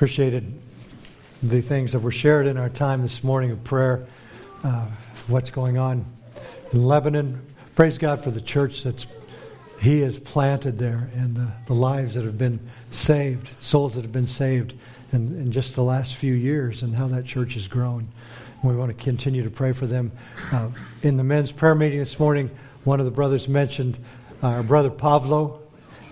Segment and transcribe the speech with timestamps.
[0.00, 0.54] appreciated
[1.42, 4.06] the things that were shared in our time this morning of prayer,
[4.64, 4.86] uh,
[5.26, 6.06] what's going on
[6.72, 7.38] in Lebanon.
[7.74, 9.04] Praise God for the church that's
[9.78, 12.58] He has planted there and the, the lives that have been
[12.90, 14.72] saved, souls that have been saved
[15.12, 18.08] in, in just the last few years, and how that church has grown.
[18.64, 20.12] We want to continue to pray for them.
[20.50, 20.70] Uh,
[21.02, 22.48] in the men's prayer meeting this morning,
[22.84, 23.98] one of the brothers mentioned
[24.42, 25.60] uh, our brother Pavlo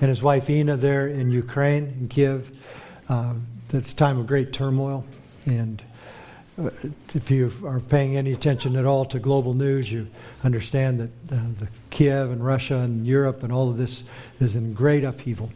[0.03, 2.51] and his wife Ina there in Ukraine, in Kiev.
[3.09, 5.05] Um, it's a time of great turmoil.
[5.47, 5.83] And
[6.59, 6.71] uh,
[7.15, 10.09] if you are paying any attention at all to global news, you
[10.43, 14.05] understand that uh, the Kiev and Russia and Europe and all of this
[14.41, 15.51] is in great upheaval.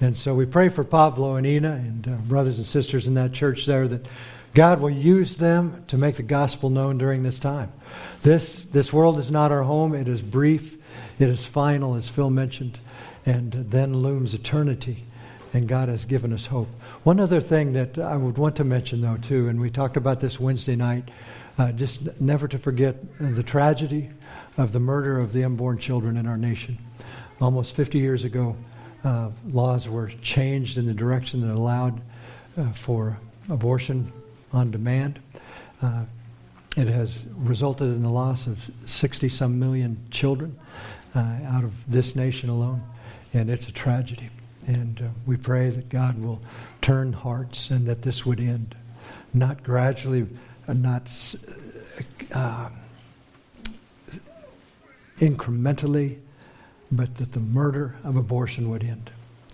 [0.00, 3.32] And so we pray for Pavlo and Ina and uh, brothers and sisters in that
[3.32, 4.06] church there that
[4.54, 7.72] God will use them to make the gospel known during this time.
[8.22, 9.94] This, this world is not our home.
[9.94, 10.76] It is brief.
[11.18, 12.78] It is final, as Phil mentioned.
[13.24, 15.04] And then looms eternity.
[15.54, 16.68] And God has given us hope.
[17.04, 20.20] One other thing that I would want to mention, though, too, and we talked about
[20.20, 21.08] this Wednesday night,
[21.58, 24.08] uh, just never to forget the tragedy
[24.56, 26.78] of the murder of the unborn children in our nation.
[27.40, 28.54] Almost 50 years ago,
[29.02, 32.00] uh, laws were changed in the direction that allowed
[32.56, 33.18] uh, for
[33.50, 34.12] abortion
[34.52, 35.18] on demand.
[35.82, 36.04] Uh,
[36.76, 40.56] it has resulted in the loss of 60 some million children
[41.16, 42.80] uh, out of this nation alone,
[43.34, 44.30] and it's a tragedy.
[44.66, 46.40] And uh, we pray that God will
[46.80, 48.74] turn hearts and that this would end,
[49.34, 50.26] not gradually,
[50.68, 51.02] uh, not
[52.34, 52.68] uh,
[55.18, 56.18] incrementally,
[56.90, 59.10] but that the murder of abortion would end.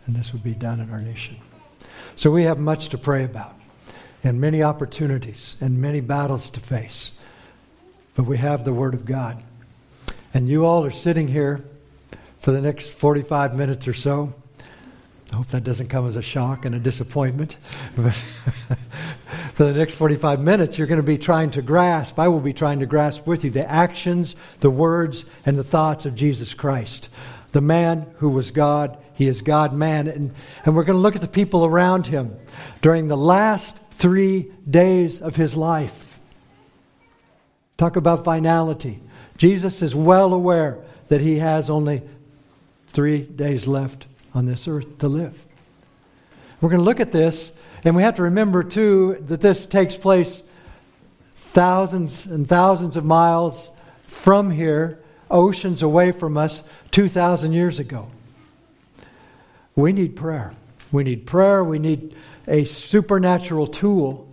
[0.06, 1.36] And this would be done in our nation.
[2.16, 3.54] So we have much to pray about,
[4.24, 7.12] and many opportunities, and many battles to face.
[8.14, 9.44] But we have the Word of God.
[10.34, 11.64] And you all are sitting here
[12.40, 14.34] for the next 45 minutes or so
[15.32, 17.58] I hope that doesn't come as a shock and a disappointment.
[19.52, 22.54] for the next 45 minutes, you're going to be trying to grasp, I will be
[22.54, 27.10] trying to grasp with you, the actions, the words, and the thoughts of Jesus Christ.
[27.52, 30.08] The man who was God, he is God man.
[30.08, 30.34] And,
[30.64, 32.34] and we're going to look at the people around him
[32.80, 36.20] during the last three days of his life.
[37.76, 39.02] Talk about finality.
[39.36, 42.02] Jesus is well aware that he has only
[42.88, 44.06] three days left
[44.38, 45.36] on this earth to live.
[46.60, 49.96] We're going to look at this, and we have to remember, too, that this takes
[49.96, 50.44] place
[51.50, 53.72] thousands and thousands of miles
[54.06, 56.62] from here, oceans away from us,
[56.92, 58.06] 2,000 years ago.
[59.74, 60.52] We need prayer.
[60.92, 61.64] We need prayer.
[61.64, 62.14] We need
[62.46, 64.32] a supernatural tool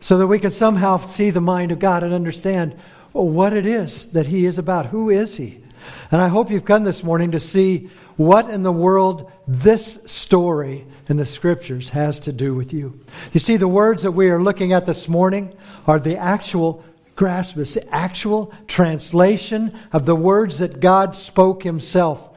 [0.00, 2.74] so that we can somehow see the mind of God and understand
[3.12, 4.86] what it is that He is about.
[4.86, 5.62] Who is He?
[6.10, 10.86] And I hope you've come this morning to see what in the world this story
[11.08, 13.00] in the scriptures has to do with you.
[13.32, 15.54] You see, the words that we are looking at this morning
[15.86, 16.84] are the actual
[17.16, 22.28] grasp, the actual translation of the words that God spoke himself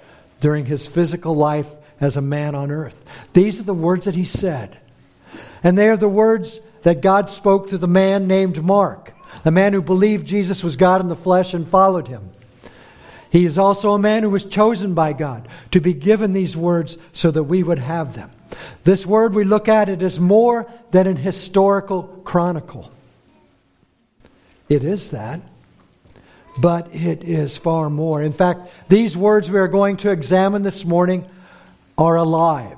[0.42, 3.04] during his physical life as a man on earth.
[3.34, 4.78] These are the words that he said.
[5.64, 9.14] And they are the words that God spoke to the man named Mark,
[9.44, 12.30] the man who believed Jesus was God in the flesh and followed him.
[13.36, 16.98] He is also a man who was chosen by God to be given these words
[17.12, 18.32] so that we would have them.
[18.86, 22.90] This word we look at it is more than an historical chronicle.
[24.70, 25.42] It is that,
[26.62, 28.24] but it is far more.
[28.24, 31.30] In fact, these words we are going to examine this morning
[31.98, 32.78] are alive.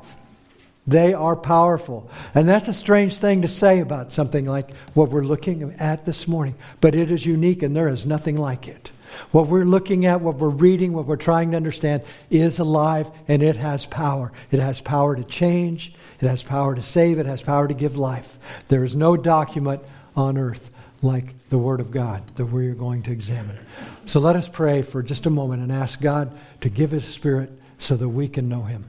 [0.87, 2.09] They are powerful.
[2.33, 6.27] And that's a strange thing to say about something like what we're looking at this
[6.27, 8.89] morning, but it is unique and there is nothing like it.
[9.31, 13.41] What we're looking at, what we're reading, what we're trying to understand is alive and
[13.41, 14.31] it has power.
[14.51, 17.97] It has power to change, it has power to save, it has power to give
[17.97, 18.37] life.
[18.67, 19.81] There is no document
[20.15, 23.57] on earth like the Word of God that we're going to examine.
[24.05, 27.51] So let us pray for just a moment and ask God to give His Spirit
[27.77, 28.85] so that we can know Him.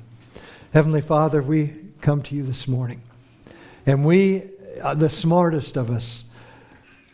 [0.72, 3.02] Heavenly Father, we come to you this morning.
[3.86, 4.42] And we,
[4.82, 6.24] uh, the smartest of us,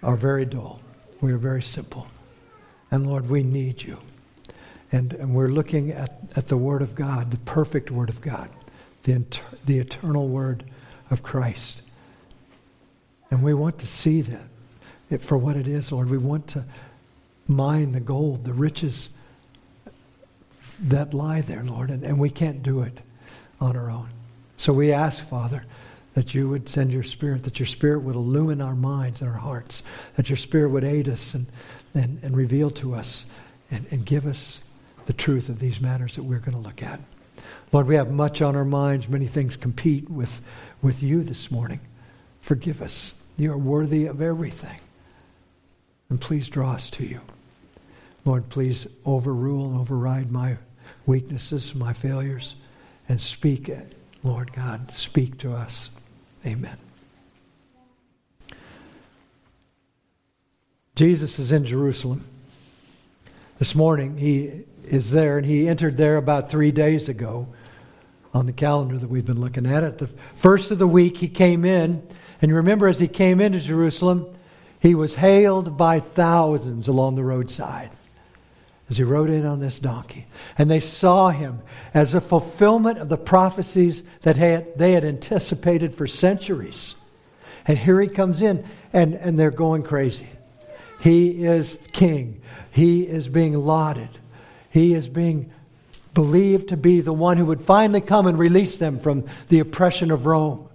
[0.02, 0.80] are very dull.
[1.20, 2.06] We are very simple.
[2.94, 3.98] And Lord, we need you.
[4.92, 8.48] And, and we're looking at, at the Word of God, the perfect Word of God,
[9.02, 10.62] the, inter, the eternal Word
[11.10, 11.82] of Christ.
[13.32, 14.46] And we want to see that
[15.10, 16.08] it, for what it is, Lord.
[16.08, 16.64] We want to
[17.48, 19.10] mine the gold, the riches
[20.78, 23.00] that lie there, Lord, and, and we can't do it
[23.60, 24.08] on our own.
[24.56, 25.64] So we ask, Father,
[26.12, 29.36] that you would send your Spirit, that your Spirit would illumine our minds and our
[29.36, 29.82] hearts,
[30.14, 31.48] that your Spirit would aid us, and
[31.94, 33.26] and, and reveal to us
[33.70, 34.62] and, and give us
[35.06, 37.00] the truth of these matters that we're going to look at.
[37.72, 39.08] Lord, we have much on our minds.
[39.08, 40.40] Many things compete with,
[40.82, 41.80] with you this morning.
[42.40, 43.14] Forgive us.
[43.36, 44.78] You are worthy of everything.
[46.08, 47.20] And please draw us to you.
[48.24, 50.56] Lord, please overrule and override my
[51.06, 52.54] weaknesses, my failures,
[53.08, 53.70] and speak.
[54.22, 55.90] Lord God, speak to us.
[56.46, 56.76] Amen.
[60.94, 62.24] Jesus is in Jerusalem.
[63.58, 67.48] This morning, he is there, and he entered there about three days ago
[68.32, 69.82] on the calendar that we've been looking at.
[69.82, 72.06] At the first of the week, he came in,
[72.40, 74.26] and you remember as he came into Jerusalem,
[74.78, 77.90] he was hailed by thousands along the roadside
[78.88, 80.26] as he rode in on this donkey.
[80.58, 81.60] And they saw him
[81.92, 86.94] as a fulfillment of the prophecies that had, they had anticipated for centuries.
[87.66, 90.28] And here he comes in, and, and they're going crazy.
[91.04, 92.40] He is king,
[92.70, 94.08] he is being lauded,
[94.70, 95.52] he is being
[96.14, 100.10] believed to be the one who would finally come and release them from the oppression
[100.10, 100.66] of Rome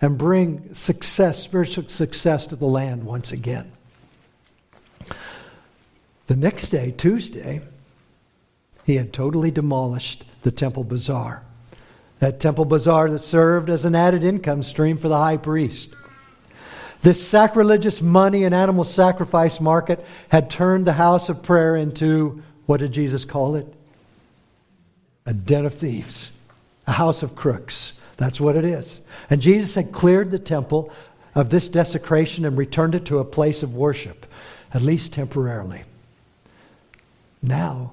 [0.00, 3.72] and bring success, spiritual success to the land once again.
[6.28, 7.60] The next day, Tuesday,
[8.84, 11.42] he had totally demolished the temple bazaar.
[12.20, 15.90] That temple bazaar that served as an added income stream for the high priest.
[17.02, 22.80] This sacrilegious money and animal sacrifice market had turned the house of prayer into what
[22.80, 23.66] did Jesus call it?
[25.24, 26.30] A den of thieves,
[26.86, 27.94] a house of crooks.
[28.16, 29.02] That's what it is.
[29.30, 30.92] And Jesus had cleared the temple
[31.34, 34.26] of this desecration and returned it to a place of worship,
[34.72, 35.82] at least temporarily.
[37.42, 37.92] Now,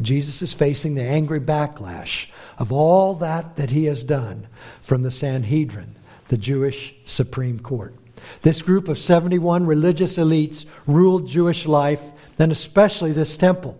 [0.00, 2.28] Jesus is facing the angry backlash
[2.58, 4.46] of all that that he has done
[4.80, 5.94] from the Sanhedrin,
[6.28, 7.94] the Jewish Supreme Court.
[8.42, 12.02] This group of 71 religious elites ruled Jewish life,
[12.38, 13.78] and especially this temple.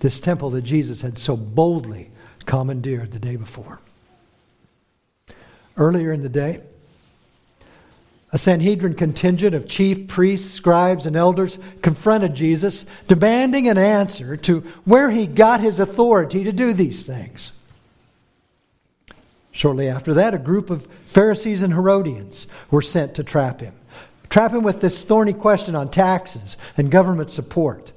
[0.00, 2.10] This temple that Jesus had so boldly
[2.44, 3.80] commandeered the day before.
[5.76, 6.60] Earlier in the day,
[8.32, 14.60] a Sanhedrin contingent of chief priests, scribes, and elders confronted Jesus, demanding an answer to
[14.84, 17.52] where he got his authority to do these things.
[19.56, 23.72] Shortly after that, a group of Pharisees and Herodians were sent to trap him.
[24.28, 27.92] Trap him with this thorny question on taxes and government support.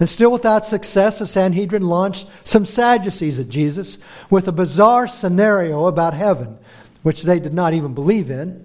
[0.00, 3.98] And still without success, the Sanhedrin launched some Sadducees at Jesus
[4.30, 6.56] with a bizarre scenario about heaven,
[7.02, 8.64] which they did not even believe in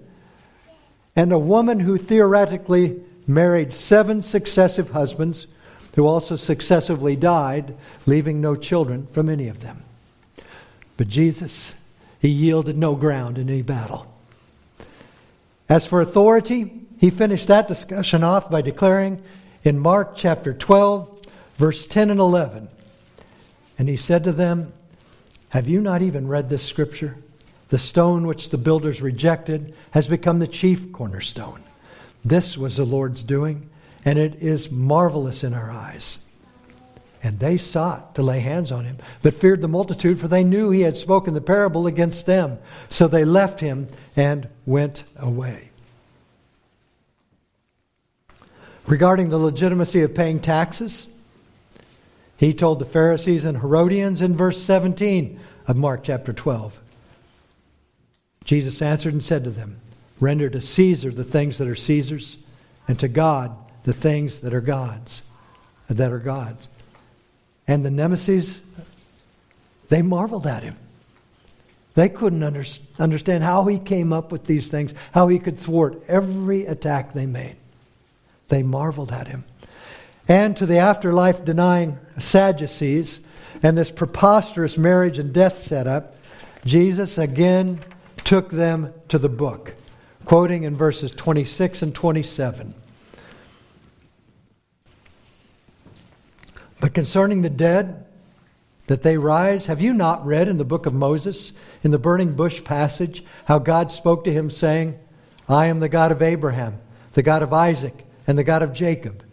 [1.14, 5.48] and a woman who theoretically married seven successive husbands,
[5.96, 7.76] who also successively died,
[8.06, 9.84] leaving no children from any of them.
[10.96, 11.80] But Jesus,
[12.20, 14.12] he yielded no ground in any battle.
[15.68, 19.22] As for authority, he finished that discussion off by declaring
[19.62, 21.26] in Mark chapter 12,
[21.56, 22.68] verse 10 and 11,
[23.78, 24.72] and he said to them,
[25.50, 27.16] Have you not even read this scripture?
[27.70, 31.62] The stone which the builders rejected has become the chief cornerstone.
[32.24, 33.68] This was the Lord's doing,
[34.04, 36.23] and it is marvelous in our eyes.
[37.24, 40.70] And they sought to lay hands on him, but feared the multitude, for they knew
[40.70, 42.58] he had spoken the parable against them.
[42.90, 45.70] So they left him and went away.
[48.86, 51.06] Regarding the legitimacy of paying taxes,
[52.36, 56.78] he told the Pharisees and Herodians in verse 17 of Mark chapter 12
[58.44, 59.80] Jesus answered and said to them,
[60.20, 62.36] Render to Caesar the things that are Caesar's,
[62.86, 65.22] and to God the things that are God's,
[65.88, 66.68] that are God's.
[67.66, 68.62] And the nemesis,
[69.88, 70.76] they marveled at him.
[71.94, 72.64] They couldn't under,
[72.98, 77.26] understand how he came up with these things, how he could thwart every attack they
[77.26, 77.56] made.
[78.48, 79.44] They marveled at him.
[80.26, 83.20] And to the afterlife denying Sadducees
[83.62, 86.16] and this preposterous marriage and death setup,
[86.64, 87.78] Jesus again
[88.24, 89.74] took them to the book,
[90.24, 92.74] quoting in verses 26 and 27.
[96.84, 98.04] But concerning the dead,
[98.88, 102.34] that they rise, have you not read in the book of Moses, in the burning
[102.34, 104.98] bush passage, how God spoke to him, saying,
[105.48, 106.78] I am the God of Abraham,
[107.14, 109.24] the God of Isaac, and the God of Jacob.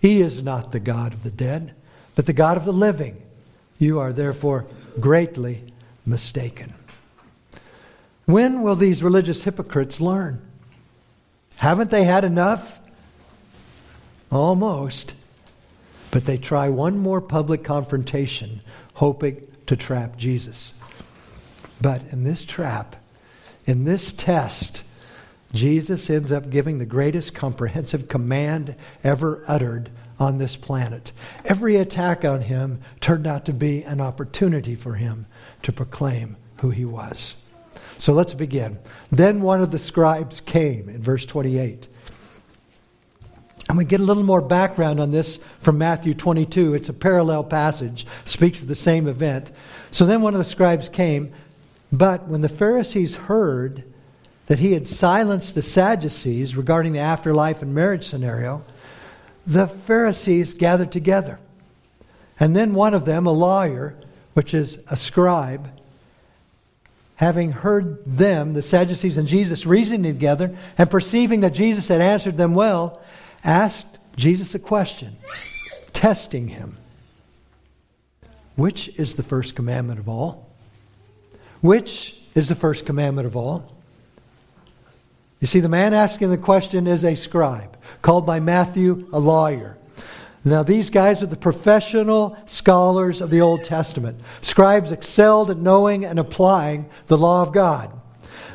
[0.00, 1.76] He is not the God of the dead,
[2.16, 3.22] but the God of the living.
[3.78, 4.66] You are therefore
[4.98, 5.62] greatly
[6.04, 6.74] mistaken.
[8.24, 10.42] When will these religious hypocrites learn?
[11.54, 12.80] Haven't they had enough?
[14.32, 15.12] Almost.
[16.10, 18.60] But they try one more public confrontation,
[18.94, 20.72] hoping to trap Jesus.
[21.80, 22.96] But in this trap,
[23.64, 24.84] in this test,
[25.52, 31.12] Jesus ends up giving the greatest comprehensive command ever uttered on this planet.
[31.44, 35.26] Every attack on him turned out to be an opportunity for him
[35.62, 37.34] to proclaim who he was.
[37.98, 38.78] So let's begin.
[39.10, 41.88] Then one of the scribes came in verse 28.
[43.68, 46.74] And we get a little more background on this from Matthew 22.
[46.74, 49.50] It's a parallel passage, speaks of the same event.
[49.90, 51.32] So then one of the scribes came,
[51.90, 53.82] but when the Pharisees heard
[54.46, 58.62] that he had silenced the Sadducees regarding the afterlife and marriage scenario,
[59.46, 61.40] the Pharisees gathered together.
[62.38, 63.96] And then one of them, a lawyer,
[64.34, 65.68] which is a scribe,
[67.16, 72.36] having heard them, the Sadducees and Jesus, reasoning together, and perceiving that Jesus had answered
[72.36, 73.00] them well,
[73.46, 75.16] asked Jesus a question,
[75.92, 76.76] testing him.
[78.56, 80.50] Which is the first commandment of all?
[81.60, 83.72] Which is the first commandment of all?
[85.40, 89.76] You see, the man asking the question is a scribe, called by Matthew a lawyer.
[90.44, 94.20] Now, these guys are the professional scholars of the Old Testament.
[94.40, 97.92] Scribes excelled at knowing and applying the law of God.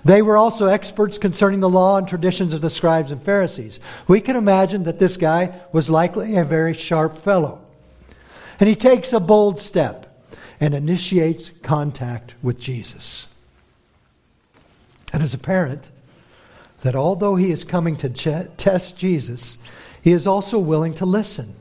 [0.03, 3.79] They were also experts concerning the law and traditions of the scribes and Pharisees.
[4.07, 7.61] We can imagine that this guy was likely a very sharp fellow.
[8.59, 10.07] And he takes a bold step
[10.59, 13.27] and initiates contact with Jesus.
[15.13, 15.89] And as a parent,
[16.81, 19.57] that although he is coming to ch- test Jesus,
[20.01, 21.53] he is also willing to listen.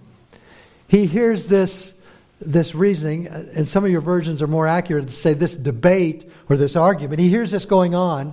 [0.88, 1.99] He hears this,
[2.40, 6.30] this reasoning, uh, and some of your versions are more accurate to say this debate
[6.48, 7.20] or this argument.
[7.20, 8.32] He hears this going on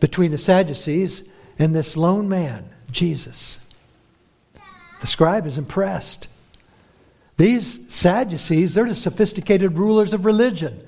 [0.00, 1.22] between the Sadducees
[1.58, 3.58] and this lone man, Jesus.
[5.00, 6.28] The scribe is impressed.
[7.36, 10.82] These Sadducees, they're the sophisticated rulers of religion.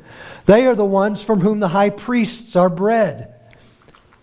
[0.47, 3.35] They are the ones from whom the high priests are bred.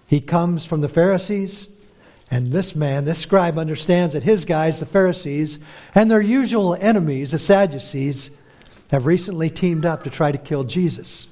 [0.07, 1.69] He comes from the Pharisees,
[2.29, 5.59] and this man, this scribe, understands that his guys, the Pharisees,
[5.95, 8.31] and their usual enemies, the Sadducees,
[8.91, 11.27] have recently teamed up to try to kill Jesus.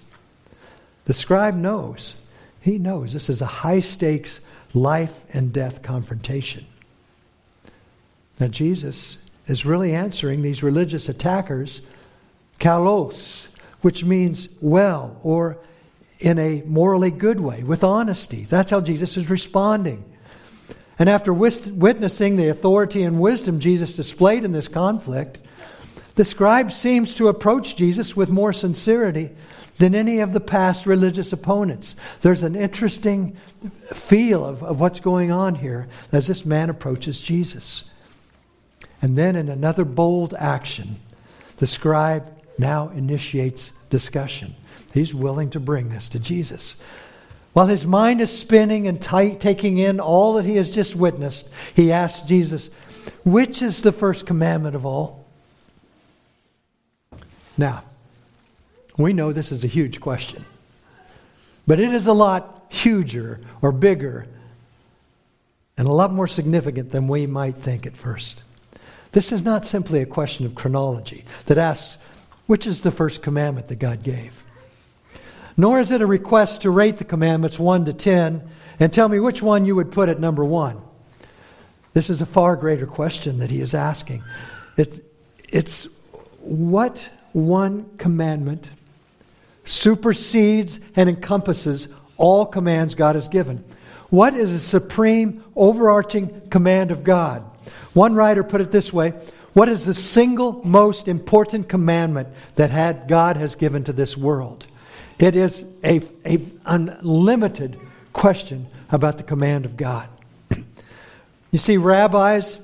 [1.05, 2.15] The scribe knows,
[2.61, 4.41] he knows this is a high stakes
[4.73, 6.65] life and death confrontation.
[8.39, 11.81] Now, Jesus is really answering these religious attackers,
[12.59, 13.47] kalos,
[13.81, 15.57] which means well or
[16.19, 18.45] in a morally good way, with honesty.
[18.49, 20.03] That's how Jesus is responding.
[20.97, 25.39] And after witnessing the authority and wisdom Jesus displayed in this conflict,
[26.15, 29.31] the scribe seems to approach Jesus with more sincerity
[29.77, 31.97] than any of the past religious opponents.
[32.21, 33.35] There's an interesting
[33.93, 37.89] feel of, of what's going on here as this man approaches Jesus.
[39.01, 40.95] And then, in another bold action,
[41.57, 42.25] the scribe
[42.57, 44.55] now initiates discussion.
[44.93, 46.77] He's willing to bring this to Jesus.
[47.55, 51.49] While his mind is spinning and tight, taking in all that he has just witnessed,
[51.73, 52.69] he asks Jesus,
[53.23, 55.25] Which is the first commandment of all?
[57.57, 57.85] Now,
[58.97, 60.43] we know this is a huge question,
[61.65, 64.27] but it is a lot huger or bigger
[65.77, 68.43] and a lot more significant than we might think at first.
[69.13, 71.99] This is not simply a question of chronology that asks,
[72.47, 74.44] Which is the first commandment that God gave?
[75.57, 78.47] Nor is it a request to rate the commandments 1 to 10
[78.79, 80.81] and tell me which one you would put at number 1.
[81.93, 84.21] This is a far greater question that he is asking.
[84.75, 85.05] It,
[85.47, 85.87] it's
[86.41, 88.69] what one commandment
[89.63, 93.63] supersedes and encompasses all commands God has given.
[94.09, 97.43] What is the supreme, overarching command of God?
[97.93, 99.13] One writer put it this way
[99.53, 104.67] What is the single most important commandment that God has given to this world?
[105.17, 107.79] It is a, a unlimited
[108.11, 110.09] question about the command of God.
[111.51, 112.59] you see, rabbis,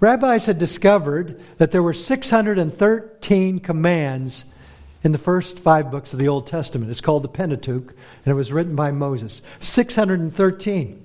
[0.00, 4.44] rabbis had discovered that there were 613 commands
[5.02, 6.90] in the first five books of the Old Testament.
[6.90, 9.42] It's called the Pentateuch, and it was written by Moses.
[9.60, 10.98] 613.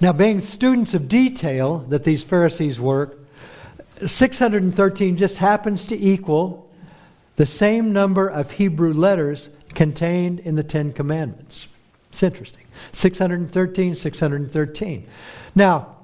[0.00, 3.16] Now, being students of detail that these Pharisees were,
[4.04, 6.63] 613 just happens to equal
[7.36, 11.66] the same number of Hebrew letters contained in the Ten Commandments.
[12.10, 12.64] It's interesting.
[12.92, 15.06] 613, 613.
[15.54, 15.96] Now,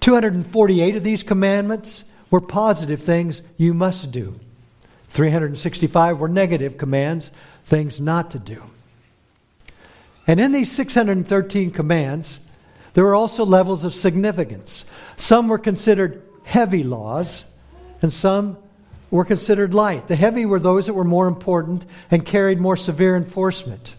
[0.00, 4.38] 248 of these commandments were positive things you must do.
[5.08, 7.32] 365 were negative commands,
[7.64, 8.62] things not to do.
[10.26, 12.38] And in these 613 commands,
[12.94, 14.84] there were also levels of significance.
[15.16, 17.46] Some were considered heavy laws,
[18.02, 18.56] and some
[19.10, 20.08] were considered light.
[20.08, 23.94] The heavy were those that were more important and carried more severe enforcement.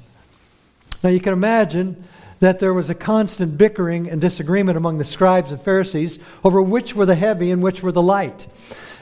[1.04, 2.04] Now you can imagine
[2.40, 6.96] that there was a constant bickering and disagreement among the scribes and Pharisees over which
[6.96, 8.48] were the heavy and which were the light.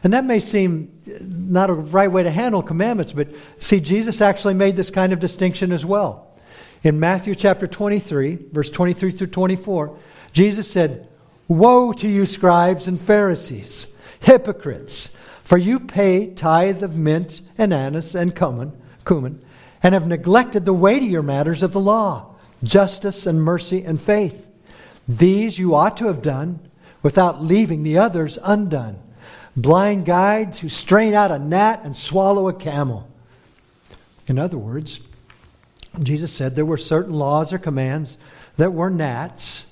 [0.03, 4.53] And that may seem not a right way to handle commandments, but see, Jesus actually
[4.53, 6.27] made this kind of distinction as well.
[6.83, 9.97] In Matthew chapter 23, verse 23 through 24,
[10.31, 11.09] Jesus said,
[11.47, 15.17] Woe to you, scribes and Pharisees, hypocrites!
[15.49, 18.71] For you pay tithe of mint and anise and cumin,
[19.03, 19.41] cumin,
[19.81, 24.45] and have neglected the weightier matters of the law, justice and mercy and faith.
[25.07, 26.59] These you ought to have done
[27.01, 28.99] without leaving the others undone.
[29.57, 33.09] Blind guides who strain out a gnat and swallow a camel.
[34.27, 34.99] In other words,
[36.03, 38.19] Jesus said there were certain laws or commands
[38.57, 39.65] that were gnats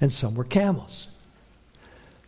[0.00, 1.07] and some were camels.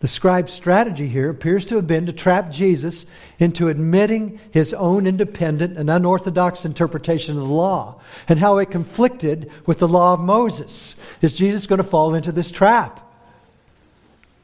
[0.00, 3.04] The scribe's strategy here appears to have been to trap Jesus
[3.38, 9.50] into admitting his own independent and unorthodox interpretation of the law and how it conflicted
[9.66, 10.97] with the law of Moses.
[11.21, 13.07] Is Jesus going to fall into this trap?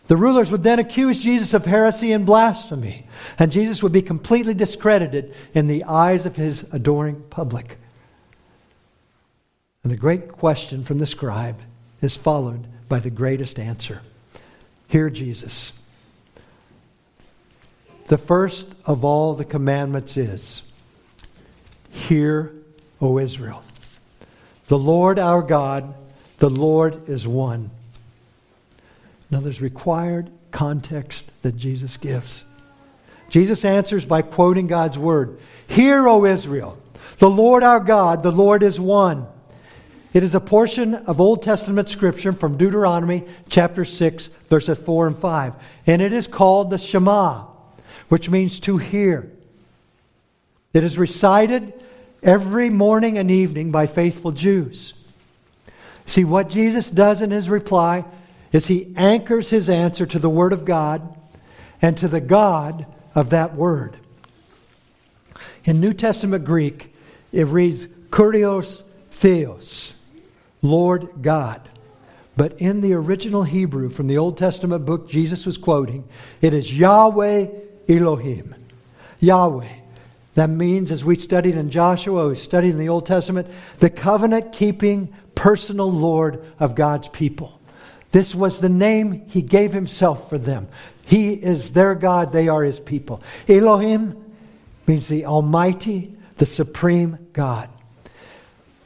[0.08, 3.06] The rulers would then accuse Jesus of heresy and blasphemy,
[3.38, 7.78] and Jesus would be completely discredited in the eyes of his adoring public.
[9.82, 11.58] And the great question from the scribe
[12.02, 14.02] is followed by the greatest answer.
[14.88, 15.72] Hear Jesus.
[18.08, 20.62] The first of all the commandments is
[21.90, 22.52] Hear,
[23.00, 23.64] O Israel.
[24.68, 25.94] The Lord our God,
[26.38, 27.70] the Lord is one.
[29.30, 32.44] Now there's required context that Jesus gives.
[33.28, 36.80] Jesus answers by quoting God's word Hear, O Israel,
[37.18, 39.26] the Lord our God, the Lord is one.
[40.16, 45.18] It is a portion of Old Testament scripture from Deuteronomy chapter 6, verses 4 and
[45.18, 45.52] 5.
[45.86, 47.44] And it is called the Shema,
[48.08, 49.30] which means to hear.
[50.72, 51.74] It is recited
[52.22, 54.94] every morning and evening by faithful Jews.
[56.06, 58.06] See, what Jesus does in his reply
[58.52, 61.14] is he anchors his answer to the Word of God
[61.82, 63.98] and to the God of that Word.
[65.66, 66.94] In New Testament Greek,
[67.32, 69.95] it reads Kurios Theos.
[70.70, 71.68] Lord God.
[72.36, 76.06] But in the original Hebrew from the Old Testament book Jesus was quoting,
[76.40, 77.48] it is Yahweh
[77.88, 78.54] Elohim.
[79.20, 79.68] Yahweh.
[80.34, 83.48] That means, as we studied in Joshua, we studied in the Old Testament,
[83.78, 87.58] the covenant keeping personal Lord of God's people.
[88.12, 90.68] This was the name he gave himself for them.
[91.06, 93.22] He is their God, they are his people.
[93.48, 94.22] Elohim
[94.86, 97.70] means the Almighty, the Supreme God.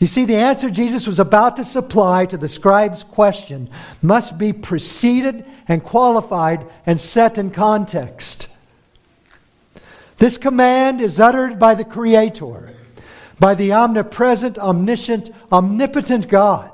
[0.01, 3.69] You see, the answer Jesus was about to supply to the scribe's question
[4.01, 8.49] must be preceded and qualified and set in context.
[10.17, 12.75] This command is uttered by the Creator,
[13.39, 16.71] by the omnipresent, omniscient, omnipotent God.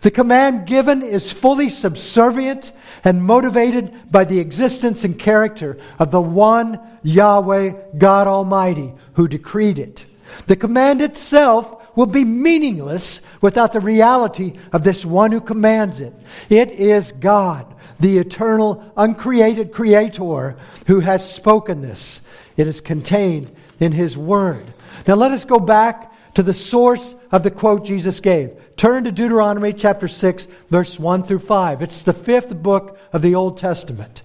[0.00, 2.72] The command given is fully subservient
[3.04, 9.78] and motivated by the existence and character of the one Yahweh, God Almighty, who decreed
[9.78, 10.04] it.
[10.46, 16.14] The command itself will be meaningless without the reality of this one who commands it.
[16.48, 17.66] It is God,
[18.00, 22.22] the eternal, uncreated creator, who has spoken this.
[22.56, 24.64] It is contained in his word.
[25.06, 28.56] Now let us go back to the source of the quote Jesus gave.
[28.76, 31.82] Turn to Deuteronomy chapter 6, verse 1 through 5.
[31.82, 34.21] It's the fifth book of the Old Testament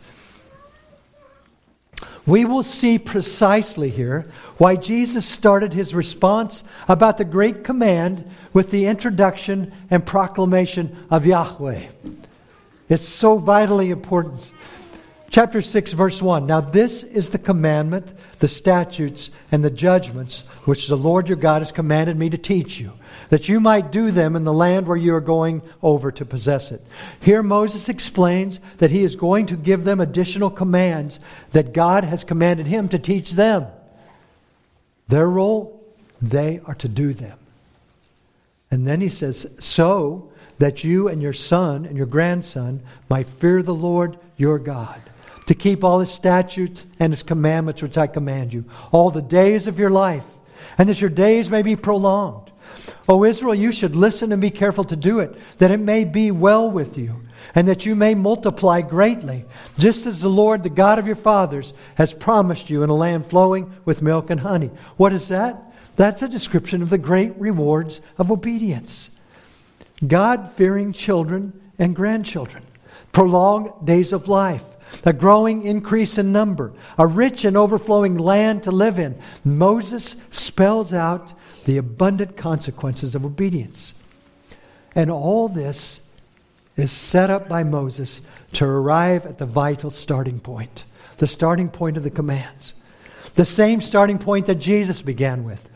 [2.28, 8.70] we will see precisely here why Jesus started his response about the great command with
[8.70, 11.88] the introduction and proclamation of Yahweh.
[12.90, 14.46] It's so vitally important.
[15.30, 16.46] Chapter 6, verse 1.
[16.46, 21.62] Now, this is the commandment, the statutes, and the judgments which the Lord your God
[21.62, 22.94] has commanded me to teach you,
[23.30, 26.72] that you might do them in the land where you are going over to possess
[26.72, 26.82] it.
[27.20, 31.20] Here, Moses explains that he is going to give them additional commands
[31.52, 33.68] that God has commanded him to teach them.
[35.08, 35.84] Their role,
[36.22, 37.38] they are to do them.
[38.72, 43.64] And then he says, so that you and your son and your grandson might fear
[43.64, 45.02] the Lord your God
[45.46, 49.68] to keep all his statutes and his commandments which I command you, all the days
[49.68, 50.26] of your life,
[50.78, 52.47] and that your days may be prolonged.
[53.08, 56.32] O Israel, you should listen and be careful to do it, that it may be
[56.32, 57.22] well with you,
[57.56, 59.46] and that you may multiply greatly,
[59.78, 63.26] just as the Lord, the God of your fathers, has promised you in a land
[63.26, 64.72] flowing with milk and honey.
[64.98, 65.64] What is that?
[65.96, 69.10] That's a description of the great rewards of obedience.
[70.06, 72.64] God fearing children and grandchildren,
[73.12, 74.64] prolonged days of life
[75.06, 79.18] a growing increase in number, a rich and overflowing land to live in.
[79.44, 81.34] Moses spells out
[81.68, 83.94] the abundant consequences of obedience.
[84.96, 86.00] And all this
[86.78, 88.22] is set up by Moses
[88.54, 90.86] to arrive at the vital starting point,
[91.18, 92.74] the starting point of the commands.
[93.36, 95.68] The same starting point that Jesus began with.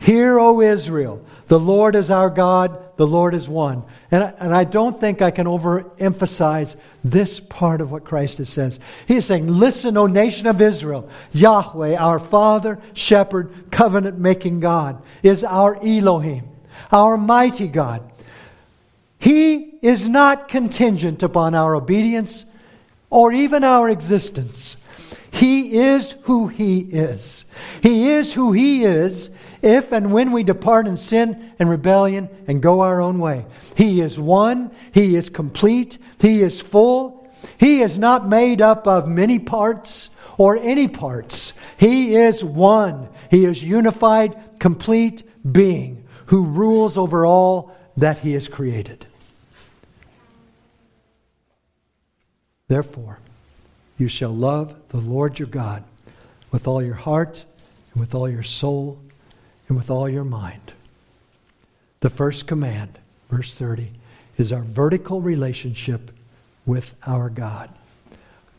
[0.00, 3.82] Hear, O Israel, the Lord is our God, the Lord is one.
[4.10, 8.78] And I, and I don't think I can overemphasize this part of what Christ says.
[9.06, 15.02] He is saying, Listen, O nation of Israel, Yahweh, our Father, Shepherd, covenant making God,
[15.22, 16.44] is our Elohim,
[16.92, 18.12] our mighty God.
[19.18, 22.44] He is not contingent upon our obedience
[23.08, 24.76] or even our existence.
[25.30, 27.46] He is who He is.
[27.82, 29.30] He is who He is
[29.62, 33.44] if and when we depart in sin and rebellion and go our own way.
[33.76, 37.18] He is one, He is complete, He is full.
[37.58, 41.54] He is not made up of many parts or any parts.
[41.76, 43.08] He is one.
[43.30, 49.06] He is unified, complete being who rules over all that He has created.
[52.68, 53.18] Therefore,
[53.96, 55.84] you shall love the Lord your God
[56.50, 57.44] with all your heart
[57.92, 59.00] and with all your soul
[59.68, 60.72] and with all your mind.
[62.00, 62.98] The first command,
[63.30, 63.90] verse 30,
[64.36, 66.10] is our vertical relationship
[66.64, 67.70] with our God.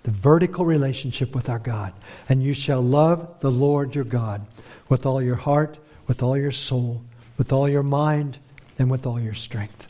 [0.04, 1.94] The vertical relationship with our God.
[2.28, 4.46] And you shall love the Lord your God
[4.88, 7.02] with all your heart, with all your soul,
[7.38, 8.38] with all your mind,
[8.78, 9.88] and with all your strength.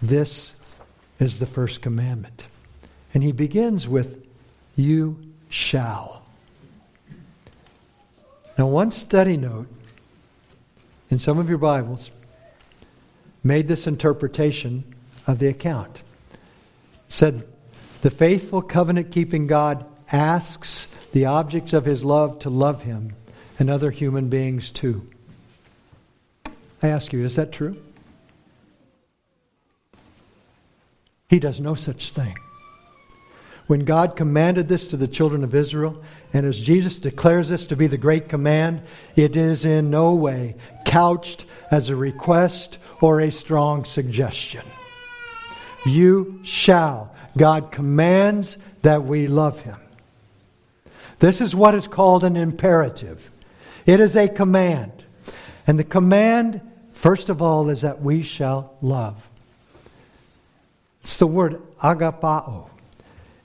[0.00, 0.54] This
[1.18, 2.44] is the first commandment.
[3.12, 4.28] And he begins with,
[4.76, 6.22] You shall.
[8.58, 9.66] Now, one study note
[11.14, 12.10] in some of your Bibles
[13.44, 14.82] made this interpretation
[15.28, 16.02] of the account.
[17.08, 17.46] said,
[18.02, 23.14] The faithful covenant keeping God asks the objects of his love to love him
[23.60, 25.06] and other human beings too.
[26.82, 27.80] I ask you, is that true?
[31.28, 32.34] He does no such thing.
[33.66, 37.76] When God commanded this to the children of Israel, and as Jesus declares this to
[37.76, 38.82] be the great command,
[39.16, 44.64] it is in no way couched as a request or a strong suggestion.
[45.86, 47.14] You shall.
[47.36, 49.78] God commands that we love him.
[51.18, 53.30] This is what is called an imperative.
[53.86, 54.92] It is a command.
[55.66, 56.60] And the command,
[56.92, 59.26] first of all, is that we shall love.
[61.02, 62.68] It's the word agapao.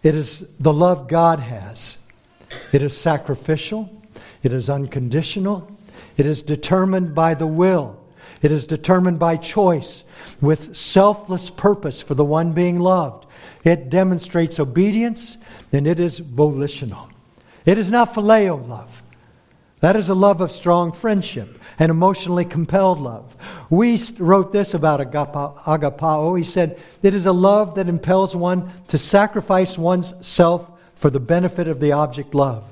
[0.02, 1.98] It is the love God has.
[2.72, 3.90] It is sacrificial.
[4.44, 5.70] It is unconditional.
[6.18, 8.00] It is determined by the will.
[8.42, 10.06] It is determined by choice
[10.42, 13.26] with selfless purpose for the one being loved.
[13.64, 15.38] It demonstrates obedience
[15.74, 17.10] and it is volitional.
[17.66, 19.04] It is not phileo love.
[19.82, 23.36] That is a love of strong friendship and emotionally compelled love.
[23.72, 26.38] Wuest wrote this about agapao.
[26.38, 31.20] He said, It is a love that impels one to sacrifice one's self for the
[31.20, 32.68] benefit of the object loved.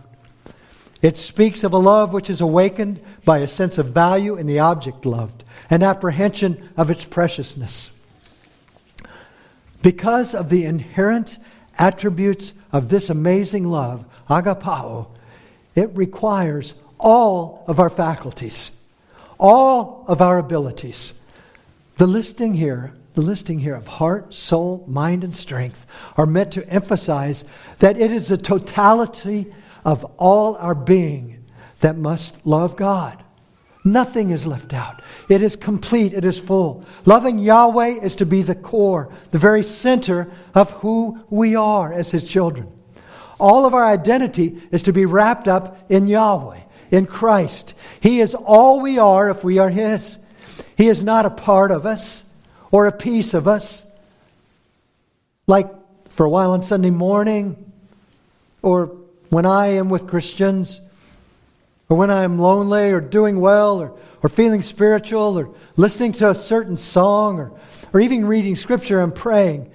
[1.01, 4.59] It speaks of a love which is awakened by a sense of value in the
[4.59, 7.91] object loved, an apprehension of its preciousness.
[9.81, 11.37] Because of the inherent
[11.77, 15.07] attributes of this amazing love, agapao,
[15.75, 18.71] it requires all of our faculties,
[19.39, 21.13] all of our abilities.
[21.97, 26.67] The listing here, the listing here of heart, soul, mind, and strength are meant to
[26.69, 27.45] emphasize
[27.79, 29.47] that it is the totality
[29.83, 31.43] of all our being
[31.79, 33.23] that must love God.
[33.83, 35.01] Nothing is left out.
[35.29, 36.85] It is complete, it is full.
[37.05, 42.11] Loving Yahweh is to be the core, the very center of who we are as
[42.11, 42.69] His children.
[43.39, 46.59] All of our identity is to be wrapped up in Yahweh,
[46.91, 47.73] in Christ.
[47.99, 50.17] He is all we are if we are His.
[50.75, 52.25] He is not a part of us
[52.71, 53.85] or a piece of us.
[55.45, 55.69] Like
[56.09, 57.71] for a while on Sunday morning
[58.61, 58.87] or
[59.29, 60.81] when I am with Christians,
[61.89, 66.29] or when I am lonely or doing well or, or feeling spiritual or listening to
[66.29, 67.51] a certain song or,
[67.93, 69.71] or even reading scripture and praying,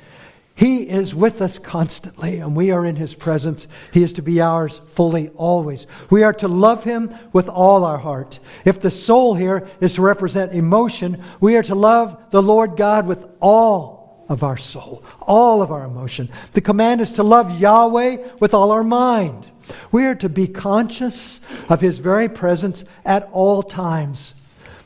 [0.55, 3.69] He is with us constantly and we are in His presence.
[3.93, 5.87] He is to be ours fully always.
[6.11, 8.39] We are to love Him with all our heart.
[8.65, 13.07] If the soul here is to represent emotion, we are to love the Lord God
[13.07, 16.29] with all of our soul, all of our emotion.
[16.53, 19.47] The command is to love Yahweh with all our mind.
[19.91, 24.35] We are to be conscious of His very presence at all times,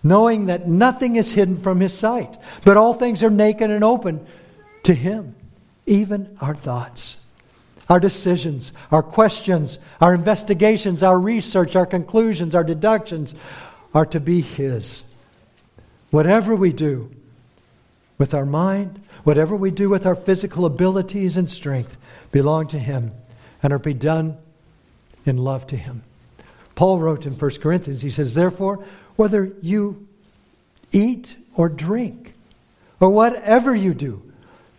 [0.03, 4.27] knowing that nothing is hidden from His sight, but all things are naked and open
[4.85, 5.35] to Him,
[5.87, 7.23] even our thoughts.
[7.89, 13.35] Our decisions, our questions, our investigations, our research, our conclusions, our deductions
[13.95, 15.05] are to be His.
[16.11, 17.11] Whatever we do,
[18.19, 21.97] with our mind, whatever we do with our physical abilities and strength
[22.33, 23.13] belong to Him
[23.63, 24.37] and are to be done
[25.25, 26.03] in love to Him.
[26.75, 28.85] Paul wrote in 1 Corinthians, he says, Therefore,
[29.17, 30.07] whether you
[30.93, 32.35] eat or drink,
[33.01, 34.23] or whatever you do,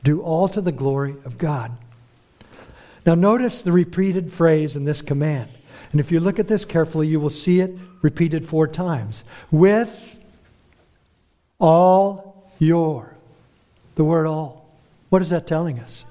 [0.03, 1.71] do all to the glory of God.
[3.05, 5.49] Now, notice the repeated phrase in this command.
[5.91, 9.23] And if you look at this carefully, you will see it repeated four times.
[9.49, 10.15] With
[11.59, 13.13] all your.
[13.95, 14.69] The word all.
[15.09, 16.05] What is that telling us?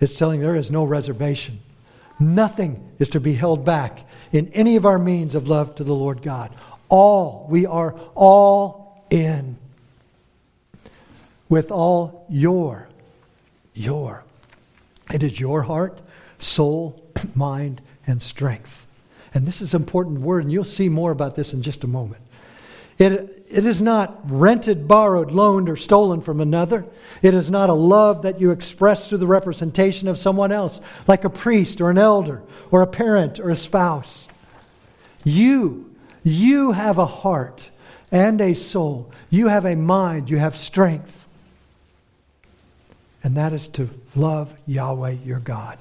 [0.00, 1.60] It's telling there is no reservation.
[2.18, 5.94] Nothing is to be held back in any of our means of love to the
[5.94, 6.52] Lord God.
[6.88, 9.56] All, we are all in.
[11.48, 12.88] With all your,
[13.74, 14.24] your.
[15.12, 16.00] It is your heart,
[16.38, 17.02] soul,
[17.34, 18.86] mind, and strength.
[19.34, 21.86] And this is an important word, and you'll see more about this in just a
[21.86, 22.22] moment.
[22.98, 26.86] It, it is not rented, borrowed, loaned, or stolen from another.
[27.22, 31.24] It is not a love that you express through the representation of someone else, like
[31.24, 34.28] a priest or an elder or a parent or a spouse.
[35.24, 37.70] You, you have a heart
[38.10, 39.10] and a soul.
[39.30, 40.28] You have a mind.
[40.28, 41.21] You have strength.
[43.22, 45.78] And that is to love Yahweh your God.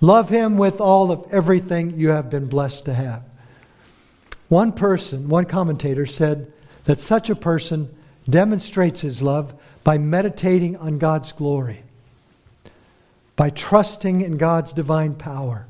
[0.00, 3.22] Love Him with all of everything you have been blessed to have.
[4.48, 6.52] One person, one commentator said
[6.84, 7.94] that such a person
[8.28, 9.54] demonstrates his love
[9.84, 11.82] by meditating on God's glory,
[13.36, 15.66] by trusting in God's divine power,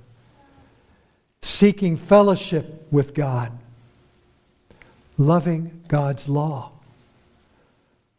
[1.43, 3.53] seeking fellowship with God,
[5.19, 6.73] loving God's law,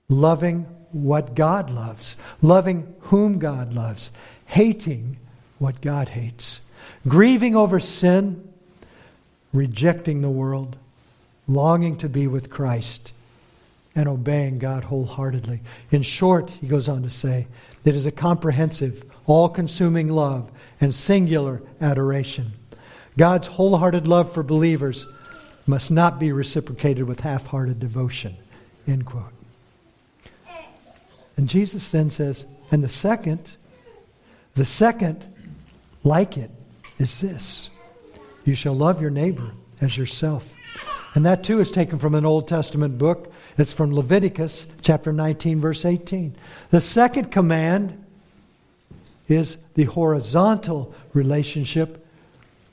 [0.09, 4.11] loving what God loves, loving whom God loves,
[4.45, 5.17] hating
[5.59, 6.61] what God hates,
[7.07, 8.47] grieving over sin,
[9.53, 10.77] rejecting the world,
[11.47, 13.13] longing to be with Christ,
[13.95, 15.59] and obeying God wholeheartedly.
[15.91, 17.47] In short, he goes on to say,
[17.83, 20.49] it is a comprehensive, all consuming love
[20.79, 22.53] and singular adoration.
[23.17, 25.07] God's wholehearted love for believers
[25.67, 28.35] must not be reciprocated with half hearted devotion.
[28.87, 29.40] End quote.
[31.37, 33.57] And Jesus then says, and the second,
[34.55, 35.25] the second
[36.03, 36.51] like it
[36.97, 37.69] is this
[38.43, 40.53] you shall love your neighbor as yourself.
[41.13, 43.31] And that too is taken from an Old Testament book.
[43.57, 46.35] It's from Leviticus chapter 19, verse 18.
[46.69, 48.01] The second command
[49.27, 52.05] is the horizontal relationship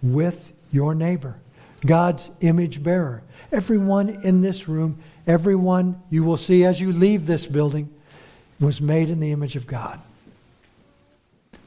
[0.03, 1.37] with your neighbor,
[1.85, 3.23] God's image bearer.
[3.51, 7.93] Everyone in this room, everyone you will see as you leave this building,
[8.61, 10.01] was made in the image of God.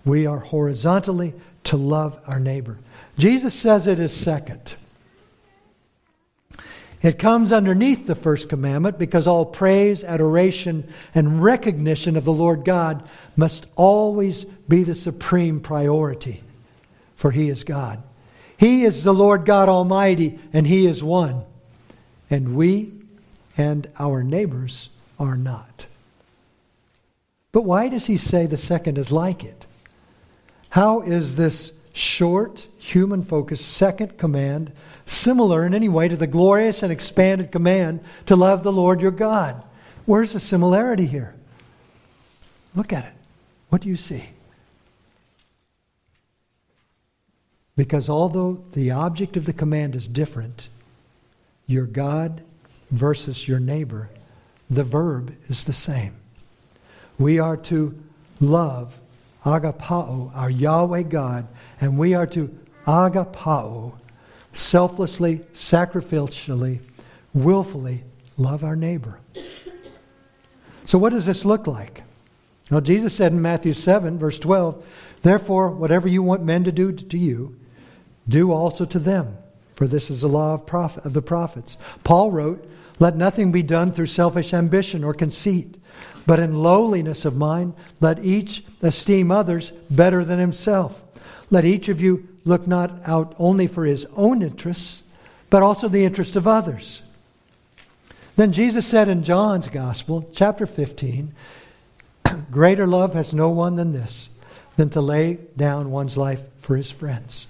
[0.04, 1.34] We are horizontally
[1.66, 2.78] to love our neighbor.
[3.18, 4.76] Jesus says it is second.
[7.02, 12.64] It comes underneath the first commandment because all praise, adoration, and recognition of the Lord
[12.64, 16.44] God must always be the supreme priority,
[17.16, 18.04] for He is God.
[18.58, 21.44] He is the Lord God Almighty, and He is one.
[22.30, 22.92] And we
[23.58, 25.88] and our neighbors are not.
[27.52, 29.66] But why does He say the second is like it?
[30.70, 34.72] How is this short, human focused second command
[35.06, 39.12] similar in any way to the glorious and expanded command to love the Lord your
[39.12, 39.62] God?
[40.06, 41.36] Where's the similarity here?
[42.74, 43.14] Look at it.
[43.70, 44.30] What do you see?
[47.76, 50.70] Because although the object of the command is different,
[51.68, 52.42] your God
[52.92, 54.10] versus your neighbor,
[54.70, 56.21] the verb is the same.
[57.22, 57.96] We are to
[58.40, 59.00] love
[59.46, 61.48] agapao, our Yahweh God,
[61.80, 62.48] and we are to
[62.88, 63.94] agapao,
[64.54, 66.80] selflessly, sacrificially,
[67.36, 68.04] willfully
[68.38, 69.20] love our neighbor.
[70.84, 72.02] So, what does this look like?
[72.72, 74.84] Well, Jesus said in Matthew 7, verse 12,
[75.22, 77.56] Therefore, whatever you want men to do to you,
[78.28, 79.38] do also to them,
[79.76, 81.78] for this is the law of, prophet, of the prophets.
[82.04, 85.78] Paul wrote, Let nothing be done through selfish ambition or conceit
[86.26, 91.02] but in lowliness of mind, let each esteem others better than himself.
[91.50, 95.04] Let each of you look not out only for his own interests,
[95.50, 97.02] but also the interest of others.
[98.36, 101.34] Then Jesus said in John's Gospel, chapter 15,
[102.52, 104.30] Greater love has no one than this,
[104.78, 107.48] than to lay down one's life for his friends.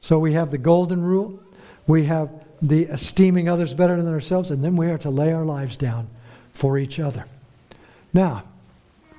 [0.00, 1.40] So we have the golden rule,
[1.86, 5.44] we have the esteeming others better than ourselves, and then we are to lay our
[5.44, 6.08] lives down
[6.56, 7.26] for each other.
[8.12, 8.44] Now,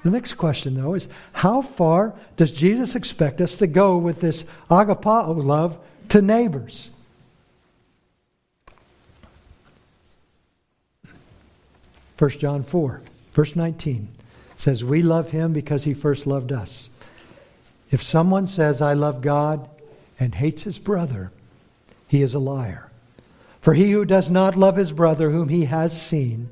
[0.04, 4.46] the next question, though, is how far does Jesus expect us to go with this
[4.70, 5.78] agapao love
[6.10, 6.90] to neighbors?
[12.16, 13.02] First John 4.
[13.32, 14.08] Verse 19
[14.58, 16.90] says, We love him because he first loved us.
[17.92, 19.70] If someone says, I love God,
[20.20, 21.32] and hates his brother,
[22.08, 22.90] he is a liar.
[23.62, 26.50] For he who does not love his brother whom he has seen,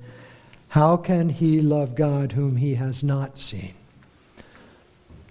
[0.76, 3.74] how can he love God whom he has not seen?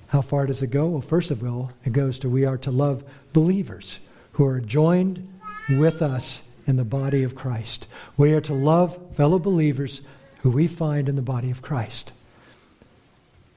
[0.07, 0.87] How far does it go?
[0.87, 3.05] Well, first of all, it goes to we are to love
[3.35, 3.99] believers
[4.33, 5.29] who are joined
[5.69, 7.87] with us in the body of Christ.
[8.17, 10.01] We are to love fellow believers
[10.39, 12.13] who we find in the body of Christ.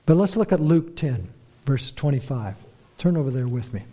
[0.06, 1.30] But let's look at Luke 10,
[1.64, 2.58] verse 25.
[2.98, 3.84] Turn over there with me.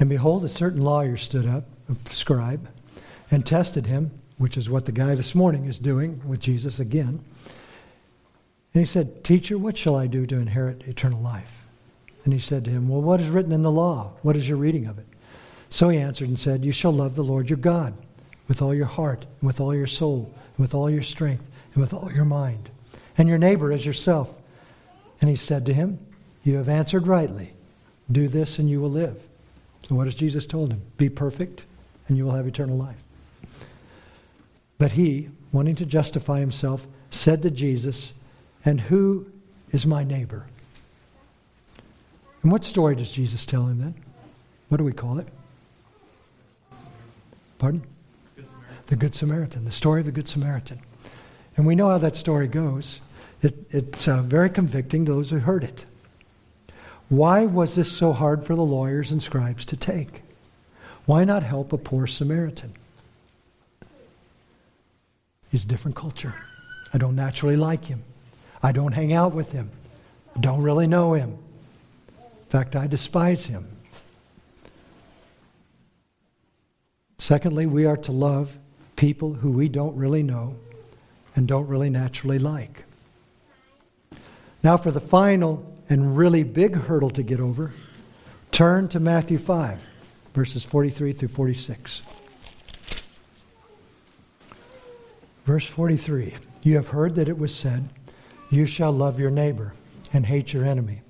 [0.00, 2.66] And behold, a certain lawyer stood up, a scribe,
[3.30, 7.24] and tested him, which is what the guy this morning is doing with Jesus again.
[8.72, 11.64] And he said, Teacher, what shall I do to inherit eternal life?
[12.24, 14.12] And he said to him, Well, what is written in the law?
[14.22, 15.06] What is your reading of it?
[15.70, 17.94] So he answered and said, You shall love the Lord your God
[18.48, 21.80] with all your heart, and with all your soul, and with all your strength, and
[21.80, 22.68] with all your mind,
[23.18, 24.38] and your neighbor as yourself.
[25.20, 25.98] And he said to him,
[26.44, 27.52] You have answered rightly.
[28.10, 29.20] Do this, and you will live.
[29.88, 30.82] So, what has Jesus told him?
[30.96, 31.64] Be perfect,
[32.08, 33.02] and you will have eternal life.
[34.78, 38.12] But he, wanting to justify himself, said to Jesus,
[38.64, 39.26] And who
[39.72, 40.46] is my neighbor?
[42.42, 43.94] And what story does Jesus tell him then?
[44.68, 45.28] What do we call it?
[47.58, 47.82] Pardon?
[48.36, 48.46] Good
[48.86, 50.80] the Good Samaritan, the story of the Good Samaritan.
[51.56, 53.00] And we know how that story goes.
[53.42, 55.86] It, it's uh, very convicting to those who heard it.
[57.08, 60.22] Why was this so hard for the lawyers and scribes to take?
[61.06, 62.74] Why not help a poor Samaritan?
[65.56, 66.34] He's a different culture.
[66.92, 68.04] I don't naturally like him.
[68.62, 69.70] I don't hang out with him.
[70.36, 71.30] I don't really know him.
[71.30, 73.66] In fact, I despise him.
[77.16, 78.58] Secondly, we are to love
[78.96, 80.58] people who we don't really know
[81.34, 82.84] and don't really naturally like.
[84.62, 87.72] Now, for the final and really big hurdle to get over,
[88.52, 89.80] turn to Matthew 5,
[90.34, 92.02] verses 43 through 46.
[95.46, 97.88] Verse 43 You have heard that it was said,
[98.50, 99.72] You shall love your neighbor
[100.12, 101.00] and hate your enemy.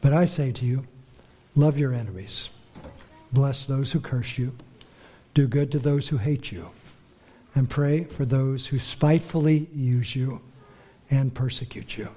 [0.00, 0.84] But I say to you,
[1.54, 2.50] love your enemies,
[3.32, 4.52] bless those who curse you,
[5.34, 6.70] do good to those who hate you,
[7.54, 10.40] and pray for those who spitefully use you
[11.08, 12.08] and persecute you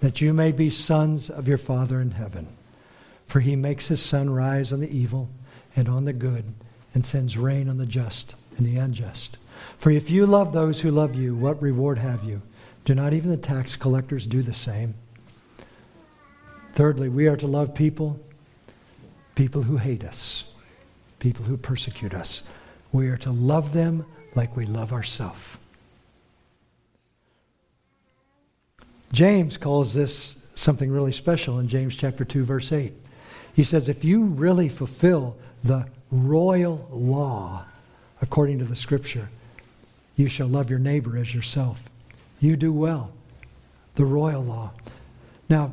[0.00, 2.48] that you may be sons of your Father in heaven.
[3.26, 5.28] For he makes his sun rise on the evil
[5.76, 6.52] and on the good,
[6.94, 9.36] and sends rain on the just and the unjust.
[9.78, 12.42] For if you love those who love you, what reward have you?
[12.84, 14.94] Do not even the tax collectors do the same?
[16.74, 18.20] Thirdly, we are to love people,
[19.34, 20.44] people who hate us,
[21.18, 22.42] people who persecute us.
[22.92, 25.58] We are to love them like we love ourselves.
[29.12, 32.92] James calls this something really special in James chapter 2 verse 8.
[33.54, 37.64] He says if you really fulfill the royal law
[38.22, 39.28] according to the scripture,
[40.20, 41.82] you shall love your neighbor as yourself.
[42.40, 43.12] You do well.
[43.94, 44.72] The royal law.
[45.48, 45.72] Now,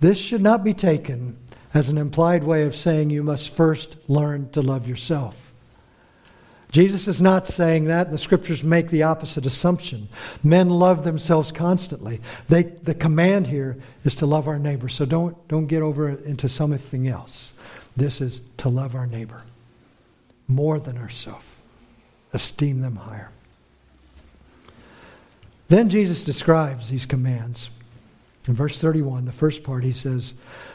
[0.00, 1.38] this should not be taken
[1.72, 5.38] as an implied way of saying you must first learn to love yourself.
[6.72, 8.10] Jesus is not saying that.
[8.10, 10.08] The scriptures make the opposite assumption.
[10.42, 12.20] Men love themselves constantly.
[12.48, 14.88] They, the command here is to love our neighbor.
[14.88, 17.52] So don't, don't get over into something else.
[17.96, 19.44] This is to love our neighbor
[20.48, 21.44] more than ourselves,
[22.32, 23.30] esteem them higher.
[25.72, 27.70] Then Jesus describes these commands.
[28.46, 30.34] In verse 31, the first part, he says,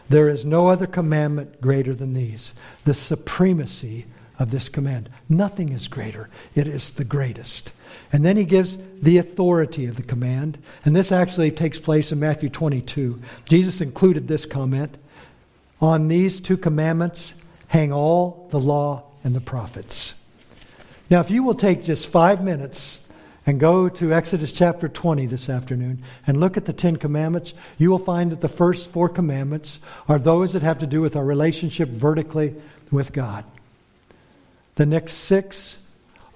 [0.10, 2.52] There is no other commandment greater than these.
[2.84, 4.08] The supremacy
[4.40, 5.12] of this command.
[5.30, 7.74] Nothing is greater, it is the greatest.
[8.12, 10.58] And then he gives the authority of the command.
[10.84, 13.22] And this actually takes place in Matthew 22.
[13.46, 14.98] Jesus included this comment
[15.80, 17.36] On these two commandments
[17.68, 20.16] hang all the law and the prophets.
[21.08, 23.07] Now, if you will take just five minutes
[23.48, 27.90] and go to Exodus chapter 20 this afternoon and look at the Ten Commandments, you
[27.90, 29.80] will find that the first four commandments
[30.10, 32.54] are those that have to do with our relationship vertically
[32.91, 33.45] with God.
[34.76, 35.82] The next six